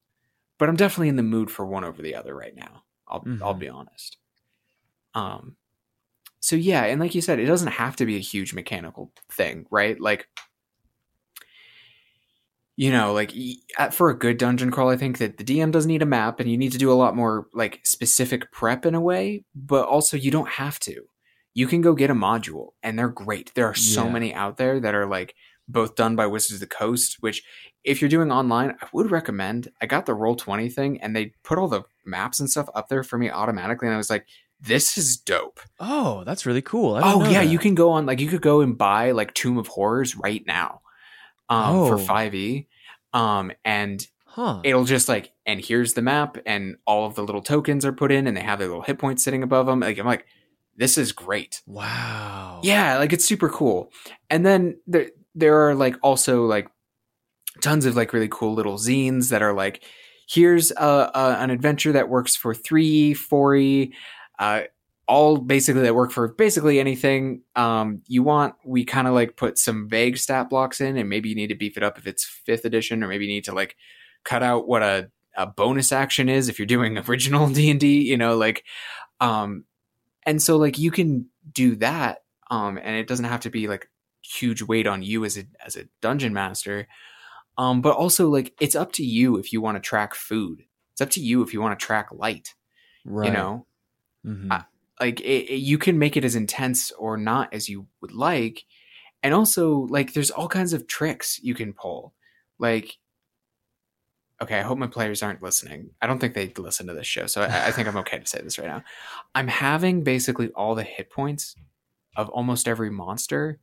but 0.58 0.70
i'm 0.70 0.76
definitely 0.76 1.10
in 1.10 1.16
the 1.16 1.24
mood 1.24 1.52
for 1.52 1.66
one 1.66 1.84
over 1.84 2.02
the 2.02 2.16
other 2.16 2.36
right 2.36 2.56
now 2.56 2.84
i'll 3.08 3.30
i'll 3.42 3.56
Mhm. 3.56 3.60
be 3.60 3.70
honest. 3.70 4.18
Um 5.16 5.56
so 6.42 6.56
yeah 6.56 6.84
and 6.86 7.02
like 7.02 7.16
you 7.16 7.22
said 7.22 7.40
it 7.40 7.46
doesn't 7.46 7.70
have 7.74 7.96
to 7.98 8.06
be 8.06 8.16
a 8.18 8.20
huge 8.20 8.54
mechanical 8.54 9.12
thing 9.32 9.66
right? 9.72 10.00
Like 10.00 10.28
you 12.82 12.92
know 12.92 13.12
like 13.14 13.32
at- 13.78 13.90
uh, 13.90 13.92
for 13.92 14.10
a 14.10 14.18
good 14.18 14.38
dungeon 14.38 14.72
crawl 14.72 14.90
i 14.90 14.96
think 14.98 15.18
that 15.18 15.38
the 15.38 15.44
dm 15.44 15.72
does 15.72 15.86
need 15.86 16.02
a 16.02 16.06
map 16.06 16.40
and 16.40 16.50
you 16.50 16.58
need 16.58 16.72
to 16.72 16.78
do 16.78 16.92
a 16.92 17.00
lot 17.04 17.16
more 17.16 17.48
like 17.54 17.80
specific 17.84 18.52
prep 18.52 18.86
in 18.86 18.96
a 18.96 19.02
way 19.02 19.44
but 19.54 19.86
also 19.88 20.16
you 20.16 20.32
don't 20.32 20.50
have 20.50 20.80
to. 20.80 20.96
You 21.56 21.68
can 21.68 21.82
go 21.82 21.94
get 21.94 22.10
a 22.12 22.16
module 22.16 22.70
and 22.84 22.98
they're 22.98 23.10
great. 23.26 23.52
There 23.56 23.66
are 23.66 23.74
so 23.76 24.06
Yeah. 24.06 24.12
many 24.12 24.34
out 24.34 24.56
there 24.58 24.80
that 24.80 24.96
are 24.96 25.08
like 25.08 25.36
both 25.68 25.96
done 25.96 26.16
by 26.16 26.26
wizards 26.28 26.54
of 26.54 26.60
the 26.62 26.76
coast 26.84 27.18
which 27.20 27.44
if 27.84 28.00
you're 28.02 28.10
doing 28.16 28.32
online 28.32 28.76
i 28.82 28.88
would 28.94 29.12
recommend. 29.12 29.68
I 29.82 29.86
got 29.86 30.06
the 30.06 30.14
roll 30.14 30.36
20 30.36 30.70
thing 30.70 31.02
and 31.02 31.14
they 31.16 31.34
put 31.44 31.58
all 31.58 31.68
the 31.68 31.84
maps 32.06 32.40
and 32.40 32.50
stuff 32.50 32.70
up 32.76 32.88
there 32.88 33.04
for 33.04 33.18
me 33.18 33.30
automatically 33.30 33.88
and 33.90 33.96
i 33.96 33.98
was 33.98 34.10
like 34.10 34.26
this 34.62 34.98
is 34.98 35.18
dope. 35.18 35.60
Oh 35.80 36.24
that's 36.26 36.46
really 36.46 36.62
cool. 36.62 36.96
I 36.96 37.02
oh 37.14 37.20
know 37.20 37.26
yeah 37.30 37.44
that. 37.44 37.52
you 37.52 37.60
can 37.60 37.76
go 37.76 37.92
on 37.92 38.06
like 38.06 38.20
you 38.22 38.30
could 38.30 38.42
go 38.42 38.62
and 38.62 38.78
buy 38.78 39.12
like 39.12 39.34
tomb 39.34 39.58
of 39.58 39.68
horrors 39.68 40.16
right 40.16 40.44
now 40.48 40.82
um 41.50 41.88
for 41.88 41.96
Oh. 41.96 42.06
5e 42.06 42.68
um 43.14 43.52
and 43.66 44.08
huh. 44.26 44.62
it'll 44.64 44.86
just 44.86 45.10
like 45.10 45.32
and 45.46 45.60
here's 45.64 45.94
the 45.94 46.02
map 46.02 46.38
and 46.46 46.78
all 46.86 47.06
of 47.08 47.16
the 47.16 47.24
little 47.24 47.42
tokens 47.42 47.86
are 47.86 47.92
put 47.94 48.12
in 48.12 48.28
and 48.28 48.38
they 48.38 48.42
have 48.42 48.60
their 48.60 48.68
little 48.68 48.84
hit 48.84 49.00
points 49.00 49.24
sitting 49.24 49.42
above 49.44 49.66
them 49.66 49.80
like 49.80 49.98
i'm 49.98 50.06
like 50.06 50.26
this 50.78 50.98
is 50.98 51.12
great. 51.12 51.62
Wow. 51.68 52.62
Yeah 52.64 52.98
like 53.00 53.12
it's 53.12 53.26
super 53.26 53.50
cool. 53.50 53.92
And 54.30 54.46
then 54.46 54.80
there 54.88 55.10
there 55.36 55.68
are 55.68 55.76
like 55.76 55.98
also 56.02 56.46
like 56.46 56.70
tons 57.62 57.86
of 57.86 57.98
like 57.98 58.14
really 58.14 58.30
cool 58.32 58.54
little 58.54 58.78
zines 58.78 59.30
that 59.32 59.42
are 59.42 59.52
like 59.54 59.84
here's 60.30 60.72
a, 60.72 61.12
a 61.14 61.36
an 61.40 61.50
adventure 61.50 61.92
that 61.92 62.08
works 62.08 62.36
for 62.38 62.54
3e, 62.54 63.12
4e 63.12 63.92
uh 64.40 64.62
all 65.10 65.38
basically 65.38 65.82
that 65.82 65.96
work 65.96 66.12
for 66.12 66.28
basically 66.28 66.80
anything. 66.80 67.42
Um 67.56 68.02
you 68.08 68.22
want 68.24 68.54
we 68.64 68.86
kind 68.86 69.08
of 69.08 69.14
like 69.16 69.36
put 69.36 69.58
some 69.58 69.90
vague 69.90 70.18
stat 70.18 70.50
blocks 70.50 70.80
in 70.80 70.96
and 70.98 71.10
maybe 71.10 71.28
you 71.30 71.36
need 71.36 71.48
to 71.48 71.56
beef 71.56 71.76
it 71.76 71.84
up 71.84 71.98
if 71.98 72.06
it's 72.08 72.24
fifth 72.24 72.64
edition 72.64 73.04
or 73.04 73.08
maybe 73.08 73.26
you 73.26 73.34
need 73.34 73.44
to 73.46 73.54
like 73.54 73.76
cut 74.24 74.44
out 74.44 74.68
what 74.68 74.84
a, 74.84 75.10
a 75.36 75.48
bonus 75.48 75.92
action 75.92 76.30
is 76.30 76.48
if 76.48 76.60
you're 76.60 76.66
doing 76.66 76.98
original 77.10 77.50
d&d 77.50 78.02
you 78.02 78.18
know 78.18 78.38
like 78.38 78.64
um 79.20 79.64
and 80.26 80.42
so 80.42 80.58
like 80.58 80.78
you 80.78 80.92
can 80.92 81.26
do 81.52 81.76
that 81.78 82.20
um 82.52 82.78
and 82.78 82.96
it 82.96 83.08
doesn't 83.08 83.26
have 83.26 83.40
to 83.42 83.50
be 83.50 83.68
like 83.68 83.90
huge 84.22 84.62
weight 84.62 84.86
on 84.86 85.02
you 85.02 85.26
as 85.26 85.38
a 85.38 85.44
as 85.66 85.76
a 85.76 85.86
dungeon 86.02 86.34
master. 86.34 86.88
Um 87.58 87.82
but 87.82 87.96
also 87.96 88.30
like 88.30 88.54
it's 88.60 88.76
up 88.76 88.92
to 88.94 89.04
you 89.04 89.38
if 89.38 89.52
you 89.52 89.60
want 89.60 89.76
to 89.76 89.82
track 89.82 90.14
food. 90.14 90.62
It's 90.92 91.02
up 91.02 91.10
to 91.12 91.20
you 91.20 91.42
if 91.42 91.52
you 91.54 91.62
want 91.62 91.80
to 91.80 91.84
track 91.84 92.10
light 92.12 92.54
right. 93.06 93.28
you 93.28 93.34
know? 93.34 93.66
Mhm. 94.26 94.52
I- 94.52 94.66
like 95.00 95.20
it, 95.22 95.50
it- 95.50 95.56
you 95.62 95.78
can 95.78 95.98
make 96.00 96.18
it 96.18 96.26
as 96.26 96.36
intense 96.36 96.92
or 96.92 97.18
not 97.18 97.54
as 97.54 97.70
you 97.70 97.88
would 98.02 98.12
like 98.14 98.66
and 99.24 99.34
also 99.34 99.88
like 99.90 100.14
there's 100.14 100.32
all 100.32 100.48
kinds 100.48 100.74
of 100.74 100.88
tricks 100.88 101.40
you 101.44 101.54
can 101.56 101.74
pull 101.74 102.14
like 102.58 102.98
okay 104.42 104.58
i 104.60 104.62
hope 104.62 104.78
my 104.78 104.88
players 104.88 105.22
aren't 105.24 105.42
listening 105.44 105.90
i 106.02 106.08
don't 106.08 106.20
think 106.20 106.34
they 106.34 106.52
listen 106.58 106.88
to 106.88 106.94
this 106.94 107.08
show 107.08 107.28
so 107.28 107.42
I, 107.42 107.68
I 107.68 107.72
think 107.72 107.88
i'm 107.88 107.98
okay 107.98 108.20
to 108.20 108.26
say 108.26 108.42
this 108.42 108.58
right 108.58 108.68
now 108.68 108.84
i'm 109.36 109.48
having 109.48 110.04
basically 110.04 110.50
all 110.50 110.76
the 110.76 110.84
hit 110.84 111.10
points 111.12 111.56
of 112.16 112.30
almost 112.30 112.68
every 112.68 112.90
monster 112.90 113.60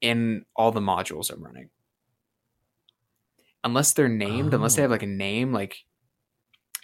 in 0.00 0.44
all 0.56 0.72
the 0.72 0.80
modules 0.80 1.32
i'm 1.32 1.42
running 1.42 1.70
unless 3.64 3.92
they're 3.92 4.08
named 4.08 4.54
unless 4.54 4.74
they 4.76 4.82
Oh. 4.82 4.84
have 4.84 4.90
like 4.90 5.02
a 5.02 5.06
name 5.06 5.52
like 5.52 5.76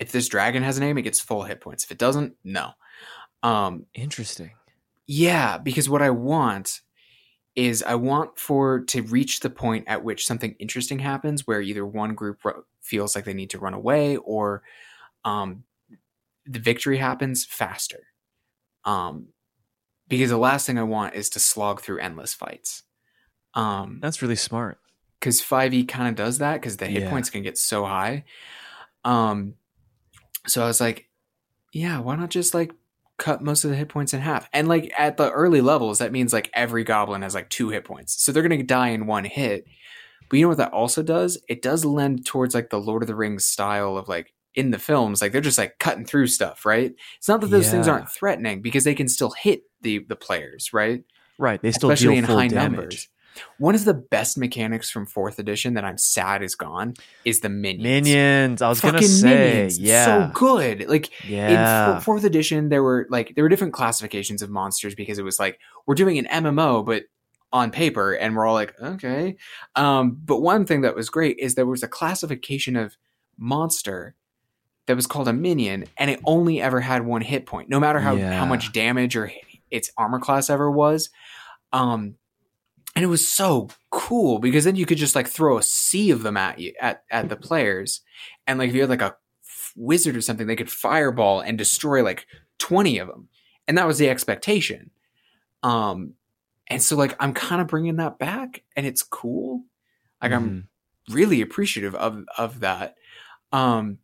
if 0.01 0.13
this 0.13 0.29
dragon 0.29 0.63
has 0.63 0.77
a 0.77 0.81
name, 0.81 0.97
it 0.97 1.03
gets 1.03 1.19
full 1.19 1.43
hit 1.43 1.61
points. 1.61 1.83
If 1.83 1.91
it 1.91 1.99
doesn't, 1.99 2.35
no. 2.45 2.71
Um, 3.43 3.87
Interesting. 3.95 4.53
yeah, 5.07 5.59
because 5.59 5.89
what 5.89 6.03
I 6.03 6.11
want 6.11 6.81
is 7.55 7.83
I 7.83 7.95
want 7.97 8.39
for 8.39 8.81
to 8.87 9.03
reach 9.03 9.41
the 9.41 9.51
point 9.51 9.85
at 9.89 10.05
which 10.05 10.27
something 10.27 10.55
interesting 10.59 10.99
happens, 11.01 11.47
where 11.47 11.61
either 11.61 11.85
one 11.85 12.15
group 12.15 12.45
ro- 12.45 12.65
feels 12.83 13.15
like 13.17 13.25
they 13.25 13.35
need 13.35 13.51
to 13.51 13.59
run 13.59 13.75
away, 13.75 14.17
or 14.17 14.63
um, 15.25 15.65
the 16.47 16.61
victory 16.61 16.99
happens 16.99 17.45
faster. 17.45 18.01
Um, 18.85 19.29
because 20.09 20.31
the 20.31 20.39
last 20.39 20.67
thing 20.67 20.79
I 20.79 20.85
want 20.85 21.15
is 21.15 21.29
to 21.31 21.41
slog 21.41 21.81
through 21.81 21.99
endless 21.99 22.33
fights. 22.33 22.85
Um, 23.55 23.99
That's 24.01 24.23
really 24.23 24.37
smart. 24.37 24.79
because 25.21 25.43
5e 25.43 25.87
kind 25.89 26.09
of 26.09 26.15
does 26.15 26.39
that 26.39 26.55
because 26.55 26.77
the 26.77 26.87
hit 26.87 27.03
Yeah. 27.03 27.11
points 27.11 27.29
can 27.29 27.43
get 27.43 27.59
so 27.59 27.85
high. 27.85 28.25
Um, 29.05 29.55
so 30.47 30.63
I 30.63 30.67
was 30.67 30.81
like, 30.81 31.09
yeah, 31.73 31.99
why 31.99 32.17
not 32.17 32.31
just 32.31 32.55
like 32.55 32.73
cut 33.19 33.43
most 33.43 33.65
of 33.65 33.71
the 33.71 33.77
hit 33.77 33.89
points 33.89 34.15
in 34.15 34.21
half? 34.21 34.49
And 34.53 34.69
like 34.69 34.93
at 34.99 35.17
the 35.17 35.31
early 35.31 35.61
levels, 35.61 35.99
that 35.99 36.13
means 36.13 36.33
like 36.33 36.51
every 36.55 36.85
goblin 36.85 37.23
has 37.23 37.35
like 37.35 37.51
two 37.51 37.69
hit 37.69 37.85
points, 37.85 38.23
so 38.23 38.33
they're 38.33 38.43
gonna 38.43 38.63
die 38.63 38.89
in 38.89 39.07
one 39.07 39.25
hit. 39.25 39.67
But 40.29 40.39
you 40.39 40.45
know 40.45 40.49
what 40.49 40.59
that 40.59 40.73
also 40.73 41.03
does? 41.03 41.39
It 41.49 41.63
does 41.63 41.85
lend 41.85 42.27
towards 42.27 42.55
like 42.55 42.71
the 42.71 42.81
Lord 42.81 43.03
of 43.03 43.07
the 43.07 43.15
Rings 43.15 43.47
style 43.47 43.97
of 43.97 44.09
like 44.09 44.33
in 44.55 44.71
the 44.71 44.79
films, 44.79 45.23
like 45.23 45.33
they're 45.33 45.41
just 45.41 45.59
like 45.59 45.79
cutting 45.79 46.05
through 46.05 46.27
stuff, 46.27 46.67
right? 46.67 46.95
It's 47.17 47.29
not 47.29 47.41
that 47.41 47.51
those 47.51 47.71
things 47.71 47.89
aren't 47.89 48.11
threatening 48.11 48.61
because 48.61 48.85
they 48.85 48.95
can 48.95 49.09
still 49.09 49.31
hit 49.31 49.63
the 49.83 50.05
the 50.09 50.17
players, 50.17 50.73
right? 50.73 51.05
Right. 51.39 51.63
They 51.63 51.71
still 51.71 51.91
especially 51.91 52.15
deal 52.15 52.19
in 52.19 52.27
full 52.27 52.37
high 52.37 52.49
damage. 52.49 52.77
numbers. 52.77 53.09
One 53.59 53.75
of 53.75 53.85
the 53.85 53.95
best 53.95 54.37
mechanics 54.39 54.91
from 54.91 55.07
fourth 55.07 55.39
edition 55.39 55.75
that 55.75 55.85
I'm 55.85 55.99
sad 55.99 56.43
is 56.43 56.55
gone 56.55 56.95
is 57.25 57.41
the 57.41 57.49
minions. 57.49 57.83
Minions. 57.83 58.63
I 58.63 58.69
was 58.69 58.81
gonna 58.81 59.03
say, 59.03 59.29
minions. 59.29 59.79
yeah, 59.79 60.05
so 60.05 60.31
good. 60.35 60.89
Like 60.89 61.11
yeah, 61.29 61.97
in 61.97 62.01
fourth 62.01 62.25
edition, 62.25 62.69
there 62.69 62.83
were 62.83 63.07
like 63.11 63.35
there 63.35 63.45
were 63.45 63.49
different 63.49 63.73
classifications 63.75 64.43
of 64.43 64.51
monsters 64.51 64.95
because 64.95 65.19
it 65.19 65.25
was 65.25 65.39
like 65.39 65.59
we're 65.87 65.95
doing 65.95 66.19
an 66.19 66.27
MMO, 66.27 66.85
but 66.85 67.05
on 67.53 67.71
paper, 67.71 68.13
and 68.13 68.37
we're 68.37 68.45
all 68.47 68.55
like, 68.55 68.75
okay. 68.81 69.37
Um, 69.75 70.19
but 70.25 70.41
one 70.43 70.67
thing 70.67 70.83
that 70.83 70.95
was 70.95 71.09
great 71.09 71.39
is 71.39 71.55
there 71.55 71.65
was 71.67 71.83
a 71.83 71.89
classification 71.89 72.77
of 72.77 72.97
monster 73.39 74.15
that 74.87 74.97
was 74.97 75.07
called 75.07 75.29
a 75.29 75.33
minion, 75.33 75.85
and 75.97 76.11
it 76.11 76.21
only 76.25 76.61
ever 76.61 76.81
had 76.81 77.05
one 77.07 77.21
hit 77.23 77.47
point, 77.47 77.69
no 77.69 77.79
matter 77.81 78.01
how 78.01 78.15
Yeah. 78.17 78.39
how 78.39 78.45
much 78.47 78.73
damage 78.73 79.17
or 79.17 79.31
its 79.71 79.91
armor 79.97 80.19
class 80.19 80.49
ever 80.51 80.71
was. 80.71 81.11
Um, 81.73 82.15
and 82.99 83.05
it 83.05 83.09
was 83.09 83.27
so 83.29 83.69
cool 83.93 84.41
because 84.41 84.65
then 84.65 84.77
you 84.77 84.85
could 84.85 84.99
just 84.99 85.15
like 85.15 85.29
throw 85.29 85.57
a 85.59 85.63
sea 85.63 86.11
of 86.11 86.25
them 86.25 86.37
at 86.37 86.59
you 86.59 86.75
at 86.83 87.05
at 87.13 87.29
the 87.29 87.37
players, 87.37 88.03
and 88.49 88.59
like 88.59 88.71
if 88.71 88.75
you 88.75 88.81
had 88.83 88.91
like 88.91 89.03
a 89.03 89.17
wizard 89.77 90.17
or 90.17 90.21
something, 90.21 90.49
they 90.49 90.57
could 90.57 90.73
fireball 90.73 91.41
and 91.41 91.57
destroy 91.59 92.03
like 92.03 92.27
twenty 92.59 92.99
of 92.99 93.07
them, 93.09 93.29
and 93.69 93.79
that 93.79 93.87
was 93.87 93.99
the 93.99 94.11
expectation. 94.11 94.91
Um, 95.63 96.15
and 96.69 96.83
so 96.83 96.97
like 96.97 97.17
I'm 97.21 97.35
kind 97.35 97.63
of 97.63 97.69
bringing 97.69 97.97
that 97.97 98.19
back, 98.19 98.65
and 98.77 98.87
it's 98.87 99.05
cool. 99.05 99.65
Like 100.23 100.33
I'm 100.33 100.59
Mhm. 100.59 100.69
really 101.11 101.43
appreciative 101.43 101.95
of 101.97 102.25
of 102.39 102.61
that. 102.61 102.97
Um, 103.53 104.01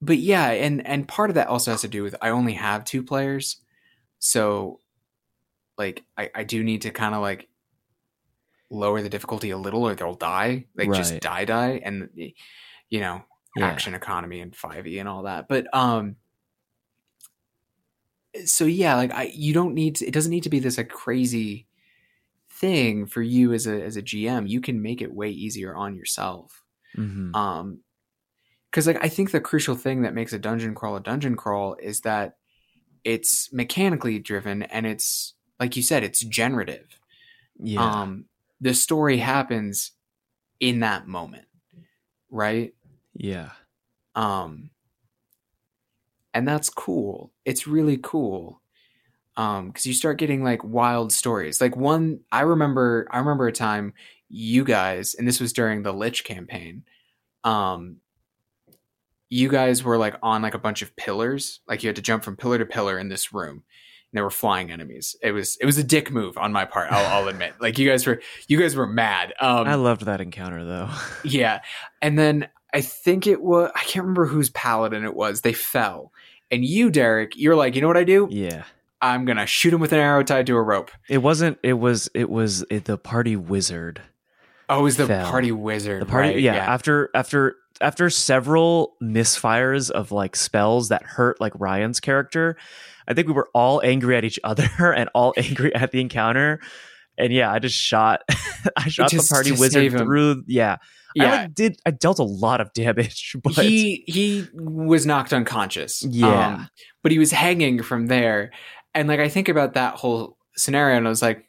but 0.00 0.18
yeah, 0.18 0.50
and 0.50 0.86
and 0.86 1.08
part 1.08 1.30
of 1.30 1.34
that 1.34 1.48
also 1.48 1.72
has 1.72 1.80
to 1.82 1.88
do 1.88 2.02
with 2.02 2.14
I 2.22 2.30
only 2.30 2.52
have 2.54 2.84
two 2.84 3.02
players, 3.02 3.56
so 4.18 4.80
like 5.78 6.04
I 6.18 6.30
I 6.34 6.44
do 6.44 6.64
need 6.64 6.82
to 6.82 6.90
kind 6.90 7.14
of 7.14 7.22
like 7.22 7.47
lower 8.70 9.02
the 9.02 9.08
difficulty 9.08 9.50
a 9.50 9.58
little, 9.58 9.86
or 9.86 9.94
they'll 9.94 10.14
die, 10.14 10.66
like 10.76 10.92
just 10.92 11.20
die 11.20 11.44
die, 11.44 11.80
and 11.84 12.10
you 12.90 13.00
know 13.00 13.22
Yeah. 13.56 13.68
action 13.68 13.94
economy 13.94 14.40
and 14.40 14.54
5e 14.54 14.98
and 15.00 15.08
all 15.08 15.22
that. 15.24 15.48
But 15.48 15.66
um 15.74 16.16
so 18.44 18.64
yeah, 18.64 18.94
like 18.94 19.12
I 19.12 19.24
you 19.34 19.52
don't 19.52 19.74
need 19.74 19.96
to, 19.96 20.06
it 20.06 20.12
doesn't 20.12 20.30
need 20.30 20.42
to 20.44 20.50
be 20.50 20.58
this 20.58 20.76
like 20.78 20.90
crazy 20.90 21.66
thing 22.50 23.06
for 23.06 23.22
you 23.22 23.52
as 23.52 23.66
a 23.66 23.82
as 23.82 23.96
a 23.96 24.02
GM. 24.02 24.48
You 24.48 24.60
can 24.60 24.82
make 24.82 25.02
it 25.02 25.12
way 25.12 25.30
easier 25.30 25.74
on 25.74 25.96
yourself. 25.96 26.64
Mhm. 26.96 27.34
Um 27.34 27.80
cuz 28.72 28.86
like 28.86 29.02
I 29.02 29.08
think 29.08 29.30
the 29.30 29.40
crucial 29.40 29.76
thing 29.76 30.02
that 30.02 30.14
makes 30.14 30.32
a 30.32 30.38
dungeon 30.38 30.74
crawl 30.74 30.96
a 30.96 31.00
dungeon 31.00 31.36
crawl 31.36 31.76
is 31.76 32.02
that 32.02 32.36
it's 33.04 33.52
mechanically 33.52 34.18
driven 34.18 34.64
and 34.64 34.86
it's 34.86 35.34
like 35.60 35.76
you 35.76 35.82
said 35.82 36.04
it's 36.04 36.20
generative. 36.20 37.00
yeah, 37.58 37.90
Um 37.90 38.26
the 38.60 38.74
story 38.74 39.18
happens 39.18 39.92
in 40.60 40.80
that 40.80 41.06
moment. 41.06 41.44
Right? 42.30 42.74
yeah, 43.14 43.50
um 44.14 44.70
and 46.34 46.46
that's 46.46 46.70
cool 46.70 47.32
it's 47.44 47.66
really 47.66 47.98
cool 48.00 48.60
um 49.36 49.68
because 49.68 49.86
you 49.86 49.92
start 49.94 50.18
getting 50.18 50.42
like 50.42 50.62
wild 50.62 51.12
stories 51.12 51.60
like 51.60 51.76
one 51.76 52.20
i 52.30 52.40
remember 52.40 53.06
i 53.10 53.18
remember 53.18 53.46
a 53.46 53.52
time 53.52 53.92
you 54.28 54.64
guys 54.64 55.14
and 55.14 55.26
this 55.26 55.40
was 55.40 55.52
during 55.52 55.82
the 55.82 55.92
lich 55.92 56.24
campaign 56.24 56.82
um 57.44 57.96
you 59.30 59.48
guys 59.48 59.82
were 59.82 59.98
like 59.98 60.16
on 60.22 60.42
like 60.42 60.54
a 60.54 60.58
bunch 60.58 60.82
of 60.82 60.94
pillars 60.96 61.60
like 61.66 61.82
you 61.82 61.88
had 61.88 61.96
to 61.96 62.02
jump 62.02 62.22
from 62.22 62.36
pillar 62.36 62.58
to 62.58 62.66
pillar 62.66 62.98
in 62.98 63.08
this 63.08 63.32
room 63.32 63.62
there 64.12 64.22
were 64.24 64.30
flying 64.30 64.70
enemies 64.70 65.14
it 65.22 65.32
was 65.32 65.56
it 65.60 65.66
was 65.66 65.76
a 65.78 65.84
dick 65.84 66.10
move 66.10 66.38
on 66.38 66.52
my 66.52 66.64
part 66.64 66.90
i'll, 66.90 67.22
I'll 67.22 67.28
admit 67.28 67.54
like 67.60 67.78
you 67.78 67.88
guys 67.88 68.06
were 68.06 68.20
you 68.46 68.58
guys 68.58 68.74
were 68.74 68.86
mad 68.86 69.34
um 69.40 69.66
I 69.68 69.74
loved 69.74 70.02
that 70.06 70.20
encounter 70.20 70.64
though. 70.64 70.88
yeah. 71.24 71.60
And 72.00 72.18
then 72.18 72.48
I 72.72 72.80
think 72.80 73.26
it 73.26 73.40
was, 73.42 73.70
I 73.74 73.80
can't 73.80 74.04
remember 74.04 74.26
whose 74.26 74.50
paladin 74.50 75.04
it 75.04 75.14
was. 75.14 75.40
They 75.40 75.52
fell. 75.52 76.12
And 76.50 76.64
you, 76.64 76.90
Derek, 76.90 77.32
you're 77.36 77.56
like, 77.56 77.74
you 77.74 77.80
know 77.80 77.86
what 77.88 77.96
I 77.96 78.04
do? 78.04 78.28
yeah, 78.30 78.64
I'm 79.00 79.24
going 79.24 79.36
to 79.38 79.46
shoot 79.46 79.72
him 79.72 79.80
with 79.80 79.92
an 79.92 79.98
arrow 80.00 80.22
tied 80.22 80.46
to 80.46 80.56
a 80.56 80.62
rope. 80.62 80.90
it 81.08 81.18
wasn't. 81.18 81.58
It 81.62 81.74
was. 81.74 82.08
It 82.14 82.28
was 82.30 82.64
it, 82.70 82.84
the 82.86 82.98
party 82.98 83.36
wizard. 83.36 84.00
Oh, 84.68 84.80
it 84.80 84.82
was 84.82 84.96
the 84.96 85.06
Fell. 85.06 85.30
party 85.30 85.52
wizard. 85.52 86.02
The 86.02 86.06
party. 86.06 86.28
right? 86.28 86.40
yeah, 86.40 86.56
After 86.56 87.10
after 87.14 87.56
after 87.80 88.10
several 88.10 88.94
misfires 89.02 89.90
of 89.90 90.12
like 90.12 90.36
spells 90.36 90.88
that 90.88 91.02
hurt 91.02 91.40
like 91.40 91.52
Ryan's 91.58 92.00
character, 92.00 92.56
I 93.08 93.14
think 93.14 93.26
we 93.26 93.32
were 93.32 93.48
all 93.54 93.80
angry 93.82 94.16
at 94.16 94.24
each 94.24 94.38
other 94.44 94.68
and 94.92 95.08
all 95.14 95.34
angry 95.36 95.74
at 95.74 95.90
the 95.90 96.00
encounter. 96.00 96.60
And 97.16 97.32
yeah, 97.32 97.50
I 97.50 97.58
just 97.58 97.74
shot. 97.74 98.22
I 98.76 98.88
shot 98.88 99.10
Just 99.10 99.28
the 99.28 99.34
party 99.34 99.50
wizard 99.52 99.90
through. 99.90 100.44
Yeah, 100.46 100.76
I 101.18 101.24
like, 101.24 101.54
did. 101.54 101.80
I 101.84 101.90
dealt 101.90 102.20
a 102.20 102.24
lot 102.24 102.60
of 102.60 102.72
damage, 102.74 103.34
but 103.42 103.54
he, 103.54 104.04
he 104.06 104.46
was 104.54 105.04
knocked 105.06 105.32
unconscious. 105.32 106.04
Um, 106.04 106.12
Yeah. 106.12 106.66
but 107.02 107.10
he 107.10 107.18
was 107.18 107.32
hanging 107.32 107.82
from 107.82 108.06
there. 108.06 108.52
And 108.94 109.08
like, 109.08 109.18
I 109.18 109.28
think 109.28 109.48
about 109.48 109.74
that 109.74 109.94
whole 109.94 110.36
scenario 110.56 110.96
and 110.96 111.06
I 111.06 111.10
was 111.10 111.22
like, 111.22 111.48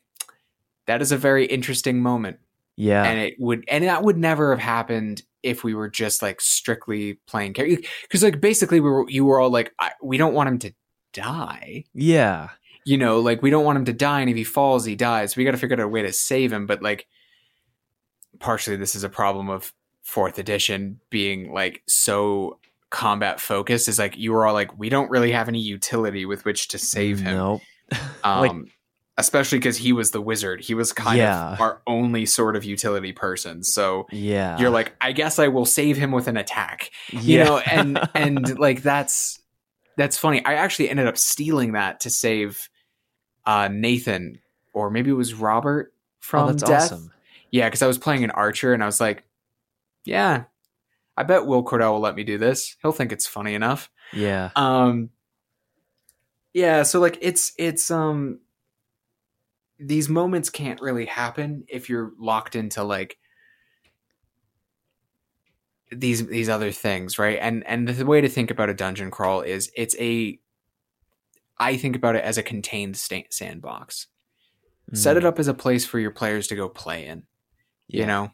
that 0.87 1.01
is 1.03 1.11
a 1.11 1.17
very 1.17 1.45
interesting 1.45 2.01
moment. 2.01 2.39
yeah, 2.75 3.03
and 3.03 3.19
it 3.19 3.35
would 3.37 3.63
and 3.67 3.83
that 3.83 4.03
would 4.03 4.17
never 4.17 4.49
have 4.55 4.59
happened 4.63 5.21
if 5.43 5.63
we 5.63 5.75
were 5.75 5.89
just 5.89 6.21
like 6.23 6.41
strictly 6.41 7.19
playing 7.27 7.53
character 7.53 7.87
because 8.01 8.23
like 8.23 8.41
basically 8.41 8.79
we 8.79 8.89
were 8.89 9.07
you 9.07 9.23
were 9.23 9.39
all 9.39 9.51
like 9.51 9.71
I, 9.79 9.91
we 10.01 10.17
don't 10.17 10.33
want 10.33 10.49
him 10.49 10.59
to 10.59 10.73
die. 11.13 11.85
Yeah, 11.93 12.49
you 12.85 12.97
know 12.97 13.19
like 13.19 13.41
we 13.41 13.49
don't 13.49 13.65
want 13.65 13.77
him 13.77 13.85
to 13.85 13.93
die 13.93 14.21
and 14.21 14.29
if 14.29 14.35
he 14.35 14.43
falls 14.43 14.85
he 14.85 14.95
dies. 14.95 15.35
We 15.35 15.43
got 15.45 15.51
to 15.51 15.57
figure 15.57 15.75
out 15.75 15.81
a 15.83 15.87
way 15.87 16.01
to 16.03 16.13
save 16.13 16.51
him 16.53 16.65
but 16.65 16.81
like 16.81 17.07
partially 18.39 18.75
this 18.77 18.95
is 18.95 19.03
a 19.03 19.09
problem 19.09 19.49
of 19.49 19.73
fourth 20.03 20.39
edition 20.39 20.99
being 21.09 21.51
like 21.53 21.81
so 21.87 22.59
combat 22.89 23.39
focused. 23.39 23.87
Is 23.87 23.99
like 23.99 24.17
you 24.17 24.31
were 24.31 24.47
all 24.47 24.53
like 24.53 24.77
we 24.77 24.89
don't 24.89 25.09
really 25.11 25.31
have 25.31 25.47
any 25.47 25.59
utility 25.59 26.25
with 26.25 26.45
which 26.45 26.69
to 26.69 26.77
save 26.77 27.19
him. 27.19 27.37
Nope. 27.37 27.61
um, 28.23 28.41
Like- 28.41 28.71
especially 29.17 29.57
because 29.59 29.75
he 29.77 29.91
was 29.91 30.11
the 30.11 30.21
wizard. 30.21 30.61
He 30.61 30.73
was 30.73 30.93
kind 30.93 31.17
Yeah. 31.17 31.51
of 31.53 31.59
our 31.61 31.81
only 31.85 32.25
sort 32.25 32.55
of 32.55 32.63
utility 32.63 33.11
person. 33.11 33.63
So 33.63 34.07
yeah, 34.11 34.57
you're 34.57 34.69
like 34.69 34.93
i 35.01 35.11
guess 35.11 35.39
i 35.39 35.49
will 35.49 35.65
save 35.65 35.97
him 35.97 36.11
with 36.13 36.27
an 36.27 36.37
attack. 36.37 36.89
Yeah. 37.11 37.19
you 37.21 37.43
know 37.43 37.57
and 37.59 37.99
and 38.15 38.59
like 38.67 38.81
that's 38.81 39.38
that's 39.99 40.17
funny. 40.17 40.43
I 40.45 40.53
actually 40.53 40.89
ended 40.89 41.07
up 41.07 41.17
stealing 41.17 41.73
that 41.73 41.99
to 41.99 42.09
save 42.09 42.69
uh 43.45 43.69
nathan 43.71 44.39
or 44.73 44.89
maybe 44.89 45.09
it 45.09 45.13
was 45.13 45.33
robert 45.33 45.93
from 46.19 46.43
oh, 46.43 46.47
that's 46.51 46.63
death. 46.63 46.81
awesome. 46.83 47.11
yeah 47.51 47.67
because 47.67 47.81
i 47.81 47.87
was 47.87 47.97
playing 47.97 48.23
an 48.23 48.31
archer 48.31 48.73
and 48.73 48.83
i 48.83 48.85
was 48.85 48.99
like 48.99 49.23
yeah 50.03 50.43
i 51.15 51.23
bet 51.23 51.45
will 51.45 51.63
cordell 51.63 51.93
will 51.93 51.99
let 51.99 52.15
me 52.15 52.23
do 52.23 52.37
this. 52.37 52.75
He'll 52.81 52.91
think 52.91 53.11
it's 53.11 53.27
funny 53.27 53.53
enough. 53.53 53.91
Yeah, 54.13 54.49
um 54.55 55.09
yeah 56.53 56.83
so 56.83 56.99
like 56.99 57.17
it's 57.21 57.53
it's 57.57 57.91
um 57.91 58.39
these 59.79 60.09
moments 60.09 60.49
can't 60.49 60.81
really 60.81 61.05
happen 61.05 61.63
if 61.67 61.89
you're 61.89 62.11
locked 62.17 62.55
into 62.55 62.83
like 62.83 63.17
these 65.91 66.25
these 66.27 66.49
other 66.49 66.71
things 66.71 67.19
right? 67.19 67.39
And 67.41 67.65
and 67.67 67.87
the 67.87 68.05
way 68.05 68.21
to 68.21 68.29
think 68.29 68.51
about 68.51 68.69
a 68.69 68.73
dungeon 68.73 69.11
crawl 69.11 69.41
is 69.41 69.71
it's 69.75 69.95
a 69.99 70.39
i 71.59 71.75
think 71.77 71.95
about 71.95 72.15
it 72.15 72.23
as 72.23 72.37
a 72.37 72.43
contained 72.43 72.97
sandbox. 72.97 74.07
Set 74.93 75.17
it 75.17 75.25
Mm, 75.25 75.25
up 75.25 75.39
as 75.39 75.47
a 75.47 75.53
place 75.53 75.85
for 75.85 75.99
your 75.99 76.11
players 76.11 76.47
to 76.47 76.55
go 76.55 76.69
play 76.69 77.05
in 77.07 77.23
you 77.93 78.05
know? 78.05 78.31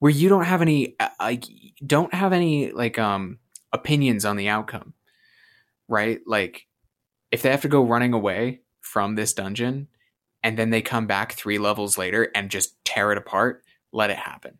Where 0.00 0.12
you 0.12 0.28
don't 0.28 0.44
have 0.44 0.62
any 0.62 0.96
uh, 1.00 1.10
like 1.20 1.44
don't 1.86 2.14
have 2.14 2.32
any 2.32 2.72
like 2.72 2.98
um 2.98 3.38
opinions 3.72 4.24
on 4.24 4.36
the 4.36 4.48
outcome, 4.48 4.94
right? 5.88 6.20
Like, 6.26 6.66
if 7.30 7.42
they 7.42 7.50
have 7.50 7.62
to 7.62 7.68
go 7.68 7.84
running 7.84 8.12
away 8.14 8.62
from 8.80 9.14
this 9.16 9.34
dungeon 9.34 9.88
and 10.42 10.58
then 10.58 10.70
they 10.70 10.82
come 10.82 11.06
back 11.06 11.32
three 11.34 11.58
levels 11.58 11.98
later 11.98 12.30
and 12.34 12.50
just 12.50 12.82
tear 12.84 13.12
it 13.12 13.18
apart, 13.18 13.64
let 13.92 14.10
it 14.10 14.18
happen. 14.18 14.58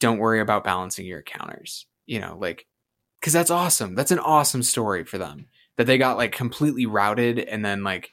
Don't 0.00 0.18
worry 0.18 0.40
about 0.40 0.64
balancing 0.64 1.06
your 1.06 1.22
counters. 1.22 1.86
You 2.06 2.20
know, 2.20 2.36
like, 2.40 2.66
because 3.20 3.32
that's 3.32 3.50
awesome. 3.50 3.94
That's 3.94 4.10
an 4.12 4.18
awesome 4.18 4.62
story 4.62 5.04
for 5.04 5.18
them 5.18 5.46
that 5.76 5.86
they 5.86 5.98
got 5.98 6.16
like 6.16 6.32
completely 6.32 6.86
routed 6.86 7.38
and 7.38 7.64
then 7.64 7.82
like 7.82 8.12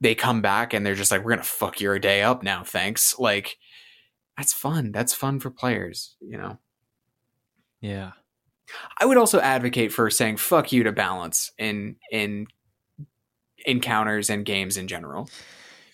they 0.00 0.14
come 0.14 0.40
back 0.40 0.72
and 0.72 0.86
they're 0.86 0.94
just 0.94 1.10
like, 1.10 1.20
we're 1.24 1.32
going 1.32 1.38
to 1.38 1.44
fuck 1.44 1.80
your 1.80 1.98
day 1.98 2.22
up 2.22 2.42
now. 2.42 2.62
Thanks. 2.62 3.18
Like, 3.18 3.58
that's 4.36 4.52
fun. 4.52 4.92
That's 4.92 5.12
fun 5.12 5.40
for 5.40 5.50
players, 5.50 6.16
you 6.20 6.38
know? 6.38 6.58
Yeah. 7.80 8.12
I 8.98 9.06
would 9.06 9.16
also 9.16 9.40
advocate 9.40 9.92
for 9.92 10.10
saying 10.10 10.36
fuck 10.36 10.72
you 10.72 10.84
to 10.84 10.92
balance 10.92 11.50
in 11.58 11.96
in 12.12 12.46
encounters 13.64 14.30
and 14.30 14.44
games 14.44 14.76
in 14.76 14.88
general. 14.88 15.28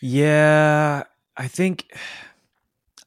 Yeah, 0.01 1.05
I 1.37 1.49
think 1.49 1.87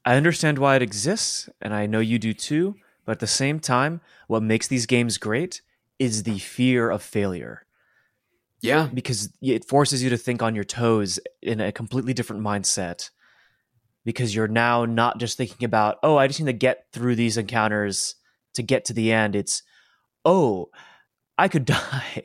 I 0.04 0.16
understand 0.16 0.58
why 0.58 0.76
it 0.76 0.82
exists, 0.82 1.48
and 1.60 1.74
I 1.74 1.86
know 1.86 2.00
you 2.00 2.18
do 2.18 2.32
too. 2.32 2.76
But 3.04 3.12
at 3.12 3.20
the 3.20 3.26
same 3.26 3.58
time, 3.60 4.00
what 4.26 4.42
makes 4.42 4.66
these 4.66 4.86
games 4.86 5.16
great 5.18 5.62
is 5.98 6.22
the 6.24 6.38
fear 6.38 6.90
of 6.90 7.02
failure. 7.02 7.64
Yeah. 8.60 8.88
Because 8.92 9.32
it 9.40 9.64
forces 9.64 10.02
you 10.02 10.10
to 10.10 10.16
think 10.16 10.42
on 10.42 10.54
your 10.54 10.64
toes 10.64 11.18
in 11.42 11.60
a 11.60 11.72
completely 11.72 12.12
different 12.12 12.42
mindset. 12.42 13.10
Because 14.04 14.34
you're 14.34 14.48
now 14.48 14.84
not 14.84 15.18
just 15.18 15.36
thinking 15.36 15.64
about, 15.64 15.98
oh, 16.02 16.16
I 16.16 16.26
just 16.26 16.40
need 16.40 16.46
to 16.46 16.52
get 16.52 16.86
through 16.92 17.14
these 17.16 17.36
encounters 17.36 18.16
to 18.54 18.62
get 18.62 18.84
to 18.86 18.92
the 18.92 19.12
end. 19.12 19.34
It's, 19.36 19.62
oh, 20.24 20.70
I 21.36 21.48
could 21.48 21.64
die. 21.66 22.24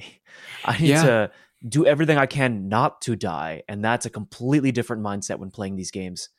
I 0.65 0.77
need 0.77 0.89
Yeah. 0.89 1.03
to 1.03 1.31
do 1.67 1.85
everything 1.85 2.17
I 2.17 2.25
can 2.25 2.67
not 2.67 3.01
to 3.03 3.15
die. 3.15 3.63
And 3.69 3.83
that's 3.83 4.05
a 4.05 4.09
completely 4.09 4.71
different 4.71 5.01
mindset 5.01 5.39
when 5.39 5.51
playing 5.51 5.75
these 5.77 5.91
games. 5.91 6.29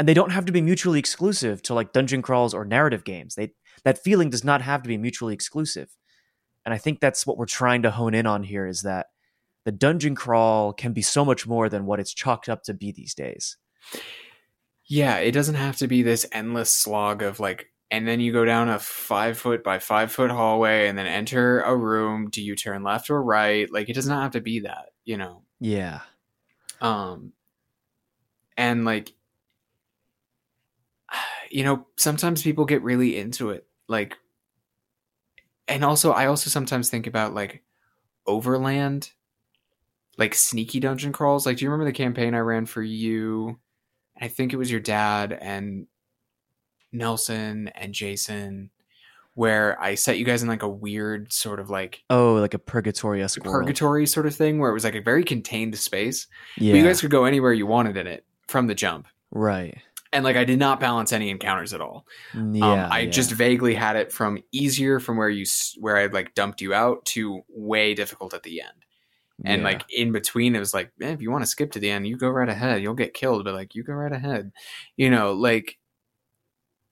And 0.00 0.08
they 0.08 0.14
don't 0.14 0.30
have 0.30 0.46
to 0.46 0.52
be 0.52 0.62
mutually 0.62 0.98
exclusive 0.98 1.60
to 1.64 1.74
like 1.74 1.92
dungeon 1.92 2.22
crawls 2.22 2.54
or 2.54 2.64
narrative 2.64 3.04
games. 3.04 3.34
They 3.34 3.52
that 3.84 4.02
feeling 4.02 4.30
does 4.30 4.42
not 4.42 4.62
have 4.62 4.82
to 4.82 4.88
be 4.88 4.96
mutually 4.96 5.34
exclusive. 5.34 5.90
And 6.64 6.72
I 6.72 6.78
think 6.78 7.00
that's 7.00 7.26
what 7.26 7.36
we're 7.36 7.44
trying 7.44 7.82
to 7.82 7.90
hone 7.90 8.14
in 8.14 8.24
on 8.24 8.42
here 8.42 8.66
is 8.66 8.80
that 8.80 9.08
the 9.66 9.72
dungeon 9.72 10.14
crawl 10.14 10.72
can 10.72 10.94
be 10.94 11.02
so 11.02 11.22
much 11.22 11.46
more 11.46 11.68
than 11.68 11.84
what 11.84 12.00
it's 12.00 12.14
chalked 12.14 12.48
up 12.48 12.62
to 12.62 12.72
be 12.72 12.92
these 12.92 13.12
days. 13.12 13.58
Yeah, 14.86 15.18
it 15.18 15.32
doesn't 15.32 15.56
have 15.56 15.76
to 15.76 15.86
be 15.86 16.02
this 16.02 16.24
endless 16.32 16.70
slog 16.70 17.22
of 17.22 17.38
like, 17.38 17.70
and 17.90 18.08
then 18.08 18.20
you 18.20 18.32
go 18.32 18.46
down 18.46 18.70
a 18.70 18.78
five 18.78 19.36
foot 19.36 19.62
by 19.62 19.80
five 19.80 20.10
foot 20.10 20.30
hallway 20.30 20.88
and 20.88 20.96
then 20.96 21.08
enter 21.08 21.60
a 21.60 21.76
room. 21.76 22.30
Do 22.30 22.40
you 22.40 22.56
turn 22.56 22.82
left 22.82 23.10
or 23.10 23.22
right? 23.22 23.70
Like, 23.70 23.90
it 23.90 23.94
does 23.96 24.08
not 24.08 24.22
have 24.22 24.32
to 24.32 24.40
be 24.40 24.60
that, 24.60 24.92
you 25.04 25.18
know? 25.18 25.42
Yeah. 25.60 26.00
Um, 26.80 27.34
and 28.56 28.86
like, 28.86 29.12
you 31.50 31.64
know, 31.64 31.86
sometimes 31.96 32.42
people 32.42 32.64
get 32.64 32.82
really 32.82 33.18
into 33.18 33.50
it. 33.50 33.66
Like, 33.88 34.16
and 35.68 35.84
also, 35.84 36.12
I 36.12 36.26
also 36.26 36.48
sometimes 36.50 36.88
think 36.88 37.06
about 37.06 37.34
like 37.34 37.62
Overland, 38.26 39.10
like 40.16 40.34
sneaky 40.34 40.80
dungeon 40.80 41.12
crawls. 41.12 41.46
Like, 41.46 41.56
do 41.56 41.64
you 41.64 41.70
remember 41.70 41.90
the 41.90 41.96
campaign 41.96 42.34
I 42.34 42.38
ran 42.38 42.66
for 42.66 42.82
you? 42.82 43.58
I 44.20 44.28
think 44.28 44.52
it 44.52 44.56
was 44.56 44.70
your 44.70 44.80
dad 44.80 45.36
and 45.40 45.86
Nelson 46.92 47.68
and 47.68 47.94
Jason, 47.94 48.70
where 49.34 49.80
I 49.80 49.94
set 49.94 50.18
you 50.18 50.24
guys 50.24 50.42
in 50.42 50.48
like 50.48 50.62
a 50.62 50.68
weird 50.68 51.32
sort 51.32 51.60
of 51.60 51.70
like 51.70 52.02
Oh, 52.10 52.34
like 52.34 52.54
a 52.54 52.58
purgatory 52.58 53.22
esque 53.22 53.42
purgatory 53.42 54.06
sort 54.06 54.26
of 54.26 54.34
thing 54.34 54.58
where 54.58 54.70
it 54.70 54.74
was 54.74 54.84
like 54.84 54.96
a 54.96 55.00
very 55.00 55.24
contained 55.24 55.76
space. 55.78 56.26
Yeah. 56.58 56.72
But 56.72 56.78
you 56.78 56.84
guys 56.84 57.00
could 57.00 57.10
go 57.10 57.24
anywhere 57.24 57.52
you 57.52 57.66
wanted 57.66 57.96
in 57.96 58.06
it 58.06 58.24
from 58.48 58.66
the 58.66 58.74
jump. 58.74 59.06
right. 59.30 59.78
And 60.12 60.24
like 60.24 60.36
I 60.36 60.44
did 60.44 60.58
not 60.58 60.80
balance 60.80 61.12
any 61.12 61.30
encounters 61.30 61.72
at 61.72 61.80
all. 61.80 62.06
Yeah. 62.34 62.86
um, 62.86 62.88
I 62.90 63.00
yeah. 63.00 63.10
just 63.10 63.30
vaguely 63.32 63.74
had 63.74 63.96
it 63.96 64.12
from 64.12 64.42
easier 64.52 64.98
from 65.00 65.16
where 65.16 65.28
you 65.28 65.44
where 65.78 65.96
I 65.96 66.06
like 66.06 66.34
dumped 66.34 66.60
you 66.60 66.74
out 66.74 67.04
to 67.06 67.42
way 67.48 67.94
difficult 67.94 68.34
at 68.34 68.42
the 68.42 68.60
end. 68.62 68.84
And 69.44 69.62
Yeah. 69.62 69.68
like 69.68 69.84
in 69.90 70.12
between, 70.12 70.54
it 70.54 70.58
was 70.60 70.74
like, 70.74 70.92
man, 70.98 71.14
if 71.14 71.22
you 71.22 71.30
want 71.30 71.42
to 71.44 71.50
skip 71.50 71.72
to 71.72 71.78
the 71.80 71.90
end, 71.90 72.06
you 72.06 72.16
go 72.16 72.28
right 72.28 72.48
ahead. 72.48 72.82
You'll 72.82 72.94
get 72.94 73.14
killed, 73.14 73.44
but 73.44 73.54
like 73.54 73.74
you 73.74 73.82
go 73.84 73.94
right 73.94 74.12
ahead. 74.12 74.52
You 74.96 75.10
know, 75.10 75.32
like 75.32 75.78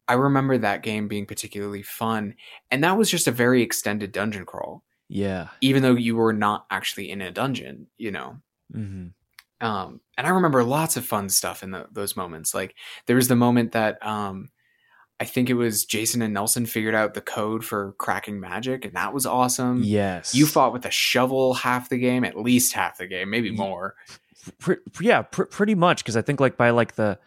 I 0.07 0.15
remember 0.15 0.57
that 0.59 0.83
game 0.83 1.09
being 1.09 1.27
particularly 1.27 1.83
fun, 1.83 2.35
and 2.71 2.83
that 2.85 2.97
was 2.97 3.11
just 3.11 3.27
a 3.29 3.33
very 3.33 3.63
extended 3.63 4.11
dungeon 4.13 4.47
crawl, 4.47 4.83
yeah. 5.09 5.49
even 5.61 5.83
though 5.83 5.95
you 5.95 6.17
were 6.17 6.33
not 6.33 6.67
actually 6.71 7.11
in 7.11 7.21
a 7.21 7.31
dungeon. 7.31 7.89
You 7.99 8.13
know, 8.13 8.39
hmm 8.73 9.09
um, 9.61 10.01
and 10.17 10.27
I 10.27 10.31
remember 10.31 10.63
lots 10.65 10.97
of 10.97 11.05
fun 11.05 11.29
stuff 11.29 11.63
in 11.63 11.71
the, 11.73 11.87
those 11.91 12.17
moments. 12.17 12.55
Like 12.55 12.75
there 13.07 13.17
was 13.17 13.29
the 13.29 13.37
moment 13.37 13.73
that 13.73 14.05
um, 14.07 14.51
I 15.21 15.25
think 15.25 15.51
it 15.51 15.55
was 15.55 15.85
Jason 15.85 16.23
and 16.23 16.33
Nelson 16.35 16.65
figured 16.67 16.95
out 16.95 17.15
the 17.15 17.21
code 17.21 17.65
for 17.65 17.93
cracking 17.99 18.39
magic, 18.41 18.85
and 18.85 18.95
that 18.95 19.13
was 19.13 19.27
awesome. 19.27 19.83
Yes. 19.83 20.35
You 20.35 20.47
fought 20.47 20.73
with 20.73 20.85
a 20.87 20.91
shovel 20.91 21.55
half 21.55 21.89
the 21.89 21.99
game, 21.99 22.25
at 22.25 22.39
least 22.39 22.73
half 22.73 22.99
the 22.99 23.07
game, 23.07 23.31
maybe 23.31 23.51
more. 23.51 23.95
Yeah, 25.01 25.23
pr- 25.23 25.43
pretty 25.45 25.75
much 25.75 26.03
because 26.05 26.17
I 26.17 26.23
think 26.23 26.41
like 26.41 26.57
by 26.57 26.71
like 26.71 26.95
the 26.95 27.19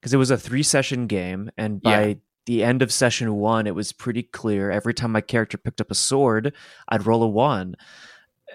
because 0.00 0.14
it 0.14 0.16
was 0.18 0.30
a 0.30 0.38
three 0.38 0.62
session 0.62 1.06
game, 1.06 1.50
and 1.56 1.82
by 1.82 2.06
Yeah. 2.06 2.14
the 2.46 2.64
end 2.64 2.82
of 2.82 2.90
session 2.92 3.34
one, 3.34 3.66
it 3.66 3.74
was 3.74 3.92
pretty 3.92 4.22
clear. 4.22 4.70
Every 4.70 4.94
time 4.94 5.12
my 5.12 5.20
character 5.20 5.58
picked 5.58 5.80
up 5.80 5.90
a 5.90 5.94
sword, 5.94 6.54
I'd 6.88 7.06
roll 7.06 7.22
a 7.22 7.28
one. 7.28 7.74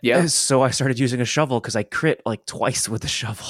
Yeah, 0.03 0.25
So 0.27 0.61
I 0.61 0.69
started 0.71 0.99
using 0.99 1.21
a 1.21 1.25
shovel 1.25 1.59
because 1.61 1.75
I 1.75 1.83
crit 1.83 2.21
like 2.25 2.45
twice 2.45 2.87
with 2.89 3.01
the 3.01 3.07
shovel. 3.07 3.47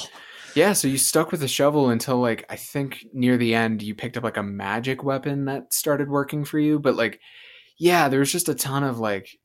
yeah. 0.54 0.72
So 0.72 0.86
you 0.88 0.96
stuck 0.98 1.30
with 1.32 1.40
the 1.40 1.48
shovel 1.48 1.90
until 1.90 2.18
like 2.18 2.46
I 2.48 2.56
think 2.56 3.04
near 3.12 3.36
the 3.36 3.54
end, 3.54 3.82
you 3.82 3.94
picked 3.94 4.16
up 4.16 4.22
like 4.24 4.36
a 4.36 4.42
magic 4.42 5.02
weapon 5.02 5.46
that 5.46 5.74
started 5.74 6.08
working 6.08 6.44
for 6.44 6.58
you. 6.60 6.78
But 6.78 6.94
like, 6.94 7.20
yeah, 7.76 8.08
there 8.08 8.20
was 8.20 8.30
just 8.30 8.48
a 8.48 8.54
ton 8.54 8.84
of 8.84 9.00
like 9.00 9.36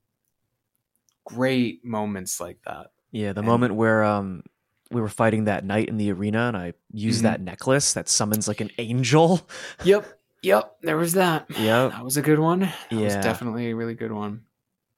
great 1.25 1.83
moments 1.83 2.39
like 2.39 2.57
that. 2.65 2.87
Yeah, 3.11 3.33
the 3.33 3.39
And- 3.39 3.47
moment 3.47 3.75
where 3.75 4.03
um 4.03 4.43
we 4.91 5.01
were 5.01 5.09
fighting 5.09 5.43
that 5.45 5.63
knight 5.65 5.87
in 5.87 5.97
the 5.97 6.11
arena, 6.11 6.47
and 6.47 6.57
I 6.57 6.73
used 6.91 7.19
Mhm. 7.19 7.23
that 7.23 7.41
necklace 7.41 7.93
that 7.93 8.09
summons 8.09 8.47
like 8.47 8.59
an 8.61 8.71
angel. 8.79 9.47
Yep, 9.83 10.05
yep. 10.41 10.77
There 10.81 10.97
was 10.97 11.13
that. 11.13 11.45
Yep. 11.49 11.91
That 11.91 12.03
was 12.03 12.17
a 12.17 12.21
good 12.23 12.39
one. 12.39 12.61
That 12.61 12.91
was 12.91 13.13
Yeah. 13.13 13.21
definitely 13.21 13.69
a 13.69 13.75
really 13.75 13.93
good 13.93 14.11
one. 14.11 14.41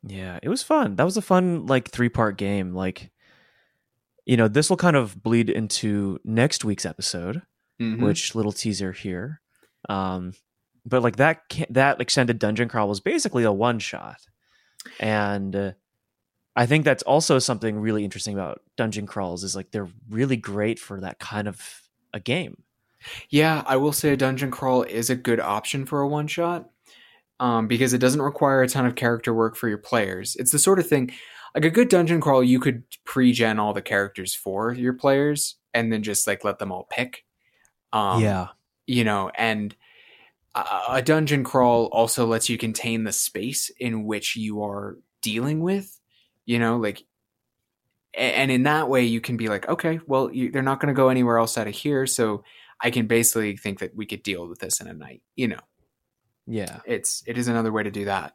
Yeah, 0.04 0.40
it 0.42 0.50
was 0.50 0.64
fun. 0.64 0.96
That 0.96 1.04
was 1.04 1.18
a 1.18 1.22
fun 1.22 1.66
like 1.68 1.90
three 1.90 2.10
part 2.10 2.38
game. 2.38 2.74
Like, 2.74 3.12
you 4.26 4.36
know, 4.38 4.48
this 4.48 4.70
will 4.70 4.78
kind 4.78 4.96
of 4.96 5.22
bleed 5.22 5.50
into 5.50 6.20
next 6.24 6.66
week's 6.66 6.86
episode, 6.86 7.42
Mhm. 7.80 8.02
which 8.02 8.34
little 8.36 8.52
teaser 8.52 8.92
here. 8.92 9.42
Um, 9.90 10.34
but 10.86 11.04
like 11.04 11.18
that 11.18 11.42
that 11.70 12.02
extended 12.02 12.40
dungeon 12.40 12.68
crawl 12.68 12.88
was 12.90 13.00
basically 13.00 13.44
a 13.44 13.52
one 13.52 13.78
shot, 13.78 14.18
and 15.00 15.56
uh, 15.56 15.72
I 16.56 16.66
think 16.66 16.84
that's 16.86 17.04
also 17.04 17.38
something 17.38 17.78
really 17.80 18.04
interesting 18.04 18.34
about 18.34 18.62
dungeon 18.78 19.06
crawls 19.06 19.44
is 19.44 19.56
like 19.56 19.70
they're 19.72 19.90
really 20.10 20.38
great 20.38 20.80
for 20.80 21.00
that 21.02 21.20
kind 21.20 21.48
of 21.48 21.82
a 22.14 22.20
game. 22.20 22.64
Yeah, 23.30 23.64
I 23.68 23.76
will 23.78 23.94
say 23.94 24.12
a 24.14 24.18
dungeon 24.18 24.50
crawl 24.50 24.82
is 24.84 25.10
a 25.12 25.16
good 25.16 25.40
option 25.40 25.86
for 25.86 26.02
a 26.02 26.08
one 26.08 26.26
shot 26.28 26.71
um, 27.42 27.68
because 27.68 27.92
it 27.92 27.98
doesn't 27.98 28.22
require 28.22 28.62
a 28.62 28.68
ton 28.68 28.86
of 28.86 28.94
character 28.96 29.34
work 29.34 29.56
for 29.56 29.68
your 29.68 29.80
players. 29.80 30.36
It's 30.38 30.52
the 30.52 30.60
sort 30.60 30.78
of 30.78 30.88
thing, 30.88 31.12
like 31.56 31.66
a 31.66 31.72
good 31.72 31.90
dungeon 31.90 32.22
crawl, 32.22 32.44
you 32.44 32.60
could 32.60 32.84
pre 33.04 33.34
gen 33.34 33.60
all 33.60 33.74
the 33.74 33.82
characters 33.82 34.36
for 34.36 34.72
your 34.72 34.94
players 34.94 35.56
and 35.74 35.92
then 35.92 36.04
just 36.04 36.28
like 36.28 36.46
let 36.46 36.60
them 36.60 36.72
all 36.72 36.88
pick. 36.90 37.26
Um, 37.92 38.22
yeah, 38.22 38.50
You 38.86 39.04
know, 39.04 39.32
and 39.34 39.76
a, 40.54 40.66
a 40.90 41.02
dungeon 41.02 41.44
crawl 41.44 41.86
also 41.86 42.28
lets 42.28 42.48
you 42.48 42.60
contain 42.60 43.04
the 43.04 43.12
space 43.12 43.72
in 43.80 44.06
which 44.06 44.36
you 44.36 44.64
are 44.64 45.00
dealing 45.22 45.62
with, 45.62 46.00
you 46.46 46.60
know, 46.60 46.78
like. 46.78 47.04
And 48.14 48.52
in 48.52 48.64
that 48.64 48.90
way, 48.90 49.06
you 49.06 49.22
can 49.22 49.38
be 49.38 49.48
like, 49.48 49.70
okay, 49.70 50.02
well, 50.06 50.30
you, 50.34 50.52
they're 50.52 50.62
not 50.62 50.82
going 50.82 50.94
to 50.94 50.98
go 50.98 51.08
anywhere 51.08 51.38
else 51.38 51.58
out 51.58 51.68
of 51.68 51.74
here, 51.74 52.06
so 52.06 52.44
I 52.82 52.92
can 52.92 53.08
basically 53.08 53.56
think 53.56 53.80
that 53.80 53.96
we 53.96 54.06
could 54.06 54.22
deal 54.22 54.50
with 54.50 54.60
this 54.60 54.82
in 54.82 54.88
a 54.88 54.94
night. 54.94 55.22
You 55.38 55.48
know, 55.48 55.60
yeah, 56.48 56.80
it's 56.86 57.24
it 57.28 57.38
is 57.38 57.48
another 57.48 57.72
way 57.72 57.84
to 57.84 57.92
do 57.92 58.06
that. 58.06 58.34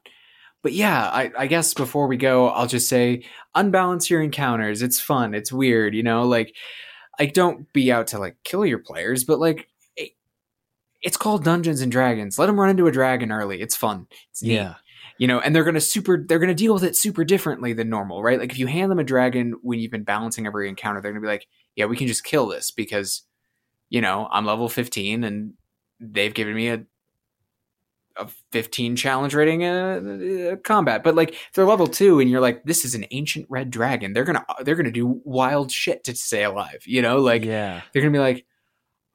But 0.63 0.73
yeah, 0.73 1.05
I, 1.05 1.31
I 1.39 1.47
guess 1.47 1.75
before 1.75 2.09
we 2.09 2.17
go, 2.17 2.49
I'll 2.49 2.67
just 2.67 2.89
say 2.89 3.25
unbalance 3.55 4.11
your 4.11 4.21
encounters. 4.21 4.83
It's 4.83 4.99
fun. 4.99 5.35
It's 5.35 5.53
weird. 5.53 5.95
You 5.95 6.03
know, 6.03 6.25
like 6.25 6.55
like 7.19 7.35
don't 7.35 7.73
be 7.73 7.93
out 7.93 8.09
to 8.09 8.19
like 8.19 8.37
kill 8.45 8.67
your 8.67 8.79
players, 8.79 9.25
but 9.25 9.39
like 9.39 9.69
it, 9.97 10.13
it's 11.03 11.17
called 11.17 11.45
Dungeons 11.45 11.81
and 11.83 11.93
Dragons. 11.93 12.39
Let 12.39 12.47
them 12.47 12.59
run 12.59 12.71
into 12.71 12.87
a 12.87 12.93
dragon 12.93 13.31
early. 13.31 13.61
It's 13.61 13.77
fun. 13.77 14.07
It's 14.31 14.43
neat 14.43 14.55
yeah, 14.55 14.75
you 15.19 15.27
know 15.27 15.41
and 15.41 15.55
they're 15.55 15.65
gonna 15.65 15.81
super 15.81 16.25
they're 16.27 16.39
gonna 16.39 16.55
deal 16.55 16.75
with 16.75 16.85
it 16.85 16.97
super 16.97 17.25
differently 17.25 17.73
than 17.73 17.89
normal 17.89 18.23
right 18.23 18.39
like 18.39 18.53
if 18.53 18.59
you 18.59 18.67
hand 18.67 18.91
them 18.91 18.99
a 18.99 19.05
dragon 19.05 19.55
when 19.63 19.79
you've 19.79 19.91
been 19.91 20.05
balancing 20.05 20.47
every 20.47 20.69
encounter 20.69 21.01
they're 21.01 21.13
gonna 21.13 21.21
be 21.21 21.27
like 21.27 21.47
yeah 21.75 21.87
we 21.87 21.97
can 21.97 22.07
just 22.07 22.25
kill 22.25 22.47
this 22.47 22.71
because 22.71 23.23
you 23.89 24.01
know 24.01 24.29
i'm 24.31 24.45
level 24.45 24.69
15 24.69 25.25
and 25.25 25.55
they've 26.01 26.35
given 26.35 26.55
me 26.55 26.69
a 26.69 26.85
a 28.19 28.29
15 28.53 28.97
challenge 28.97 29.35
rating 29.35 29.65
uh, 29.65 30.53
uh, 30.53 30.57
combat. 30.57 31.03
But 31.03 31.15
like 31.15 31.31
if 31.31 31.53
they're 31.55 31.67
level 31.67 31.87
2 31.87 32.21
and 32.21 32.31
you're 32.31 32.41
like 32.41 32.65
this 32.65 32.85
is 32.85 32.95
an 32.95 33.07
ancient 33.11 33.47
red 33.49 33.71
dragon. 33.71 34.13
They're 34.13 34.25
gonna 34.25 34.45
they're 34.65 34.75
gonna 34.75 34.91
do 34.91 35.21
wild 35.25 35.71
shit 35.71 36.05
to 36.05 36.15
stay 36.15 36.45
alive 36.45 36.83
you 36.87 37.03
know? 37.03 37.19
Like 37.19 37.45
yeah. 37.45 37.83
they're 37.93 38.03
gonna 38.03 38.13
be 38.13 38.19
like 38.19 38.47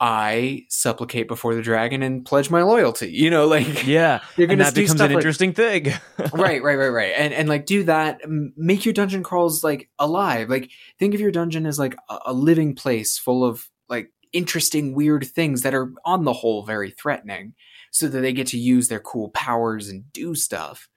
i 0.03 0.65
supplicate 0.67 1.27
before 1.27 1.53
the 1.53 1.61
dragon 1.61 2.01
and 2.01 2.25
pledge 2.25 2.49
my 2.49 2.63
loyalty 2.63 3.11
you 3.11 3.29
know? 3.29 3.47
Like 3.47 3.85
Yeah. 3.85 4.21
you're 4.37 4.47
gonna 4.47 4.63
that 4.63 4.73
do 4.73 4.81
becomes 4.81 5.01
an 5.01 5.07
like- 5.07 5.17
interesting 5.17 5.53
thing. 5.53 5.85
right 6.33 6.61
right 6.63 6.75
right 6.75 6.89
right. 6.89 7.13
And 7.15 7.33
and 7.33 7.49
like 7.49 7.65
do 7.65 7.83
that. 7.83 8.21
Make 8.27 8.85
your 8.85 8.93
dungeon 8.93 9.23
crawls 9.23 9.63
like 9.63 9.89
alive. 9.99 10.49
Like 10.49 10.71
think 10.99 11.13
of 11.13 11.21
your 11.21 11.31
dungeon 11.31 11.65
as 11.65 11.77
like 11.79 11.95
a, 12.09 12.19
a 12.27 12.33
living 12.33 12.75
place 12.75 13.17
full 13.17 13.43
of 13.43 13.69
like 13.89 14.11
interesting 14.33 14.93
weird 14.93 15.25
things 15.27 15.61
that 15.61 15.73
are 15.73 15.91
on 16.05 16.23
the 16.23 16.33
whole 16.33 16.63
very 16.63 16.91
threatening 16.91 17.53
so 17.91 18.07
that 18.07 18.21
they 18.21 18.33
get 18.33 18.47
to 18.47 18.57
use 18.57 18.87
their 18.87 18.99
cool 18.99 19.29
powers 19.29 19.89
and 19.89 20.11
do 20.13 20.33
stuff 20.35 20.89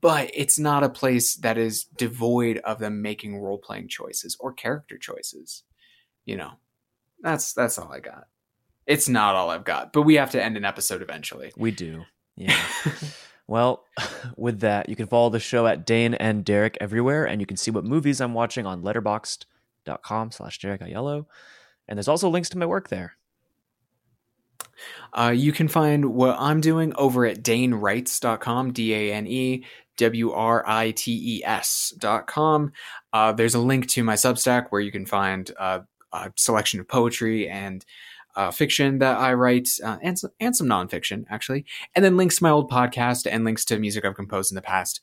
but 0.00 0.30
it's 0.34 0.58
not 0.58 0.84
a 0.84 0.88
place 0.88 1.34
that 1.36 1.58
is 1.58 1.84
devoid 1.84 2.58
of 2.58 2.78
them 2.78 3.02
making 3.02 3.38
role-playing 3.38 3.88
choices 3.88 4.36
or 4.38 4.52
character 4.52 4.96
choices 4.96 5.64
you 6.24 6.36
know 6.36 6.52
that's 7.22 7.52
that's 7.52 7.78
all 7.78 7.90
i 7.92 7.98
got 7.98 8.24
it's 8.86 9.08
not 9.08 9.34
all 9.34 9.50
i've 9.50 9.64
got 9.64 9.92
but 9.92 10.02
we 10.02 10.14
have 10.14 10.30
to 10.30 10.42
end 10.42 10.56
an 10.56 10.64
episode 10.64 11.02
eventually 11.02 11.52
We 11.56 11.70
do. 11.72 12.04
Yeah. 12.36 12.56
well, 13.46 13.84
with 14.36 14.60
that, 14.60 14.88
you 14.88 14.96
can 14.96 15.06
follow 15.06 15.28
the 15.30 15.40
show 15.40 15.66
at 15.66 15.84
Dane 15.84 16.14
and 16.14 16.44
Derek 16.44 16.78
everywhere, 16.80 17.26
and 17.26 17.40
you 17.40 17.46
can 17.46 17.56
see 17.58 17.70
what 17.70 17.84
movies 17.84 18.20
I'm 18.20 18.32
watching 18.34 18.66
on 18.66 18.82
letterboxd.com 18.82 20.30
slash 20.30 20.58
Derek 20.58 20.80
Aiello. 20.80 21.26
And 21.86 21.98
there's 21.98 22.08
also 22.08 22.30
links 22.30 22.48
to 22.50 22.58
my 22.58 22.66
work 22.66 22.88
there. 22.88 23.16
Uh, 25.12 25.32
you 25.34 25.52
can 25.52 25.68
find 25.68 26.14
what 26.14 26.36
I'm 26.38 26.60
doing 26.60 26.92
over 26.96 27.26
at 27.26 27.42
danewrites.com, 27.42 28.72
D 28.72 28.94
A 28.94 29.14
N 29.14 29.26
E 29.26 29.64
W 29.96 30.32
R 30.32 30.64
I 30.66 30.92
T 30.92 31.36
E 31.36 31.44
S.com. 31.44 32.72
Uh, 33.12 33.32
there's 33.32 33.54
a 33.54 33.60
link 33.60 33.88
to 33.88 34.04
my 34.04 34.14
Substack 34.14 34.68
where 34.70 34.80
you 34.80 34.92
can 34.92 35.06
find 35.06 35.50
uh, 35.58 35.80
a 36.12 36.32
selection 36.36 36.80
of 36.80 36.88
poetry 36.88 37.48
and 37.48 37.84
uh, 38.36 38.50
fiction 38.50 38.98
that 39.00 39.18
I 39.18 39.34
write, 39.34 39.68
uh, 39.84 39.98
and, 40.02 40.18
some, 40.18 40.30
and 40.38 40.56
some 40.56 40.68
nonfiction, 40.68 41.24
actually. 41.28 41.64
And 41.94 42.04
then 42.04 42.16
links 42.16 42.36
to 42.36 42.44
my 42.44 42.50
old 42.50 42.70
podcast 42.70 43.28
and 43.30 43.44
links 43.44 43.64
to 43.66 43.78
music 43.78 44.04
I've 44.04 44.14
composed 44.14 44.52
in 44.52 44.56
the 44.56 44.62
past. 44.62 45.00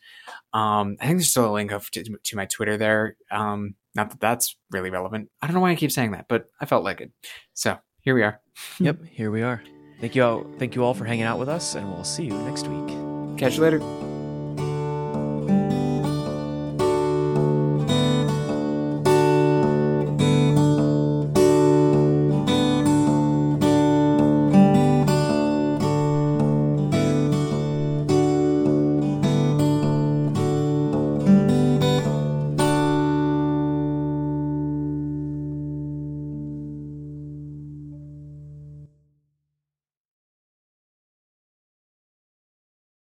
Um, 0.53 0.97
I 0.99 1.07
think 1.07 1.17
there's 1.17 1.29
still 1.29 1.49
a 1.49 1.53
link 1.53 1.71
of, 1.71 1.91
to, 1.91 2.03
to 2.03 2.35
my 2.35 2.45
Twitter 2.45 2.77
there. 2.77 3.17
Um, 3.29 3.75
not 3.95 4.11
that 4.11 4.19
that's 4.19 4.55
really 4.71 4.89
relevant. 4.89 5.29
I 5.41 5.47
don't 5.47 5.55
know 5.55 5.59
why 5.59 5.71
I 5.71 5.75
keep 5.75 5.91
saying 5.91 6.11
that, 6.11 6.27
but 6.29 6.49
I 6.61 6.65
felt 6.65 6.83
like 6.83 7.01
it. 7.01 7.11
So 7.53 7.77
here 8.07 8.15
we 8.15 8.23
are. 8.23 8.39
Yep, 8.79 9.03
here 9.03 9.31
we 9.31 9.41
are. 9.41 9.61
Thank 9.99 10.15
you 10.15 10.23
all, 10.23 10.45
thank 10.57 10.75
you 10.75 10.83
all 10.85 10.93
for 10.93 11.03
hanging 11.03 11.25
out 11.25 11.39
with 11.39 11.49
us, 11.49 11.75
and 11.75 11.91
we'll 11.91 12.05
see 12.05 12.23
you 12.23 12.37
next 12.43 12.65
week. 12.65 12.87
Catch 13.37 13.57
you 13.57 13.63
later. 13.63 14.06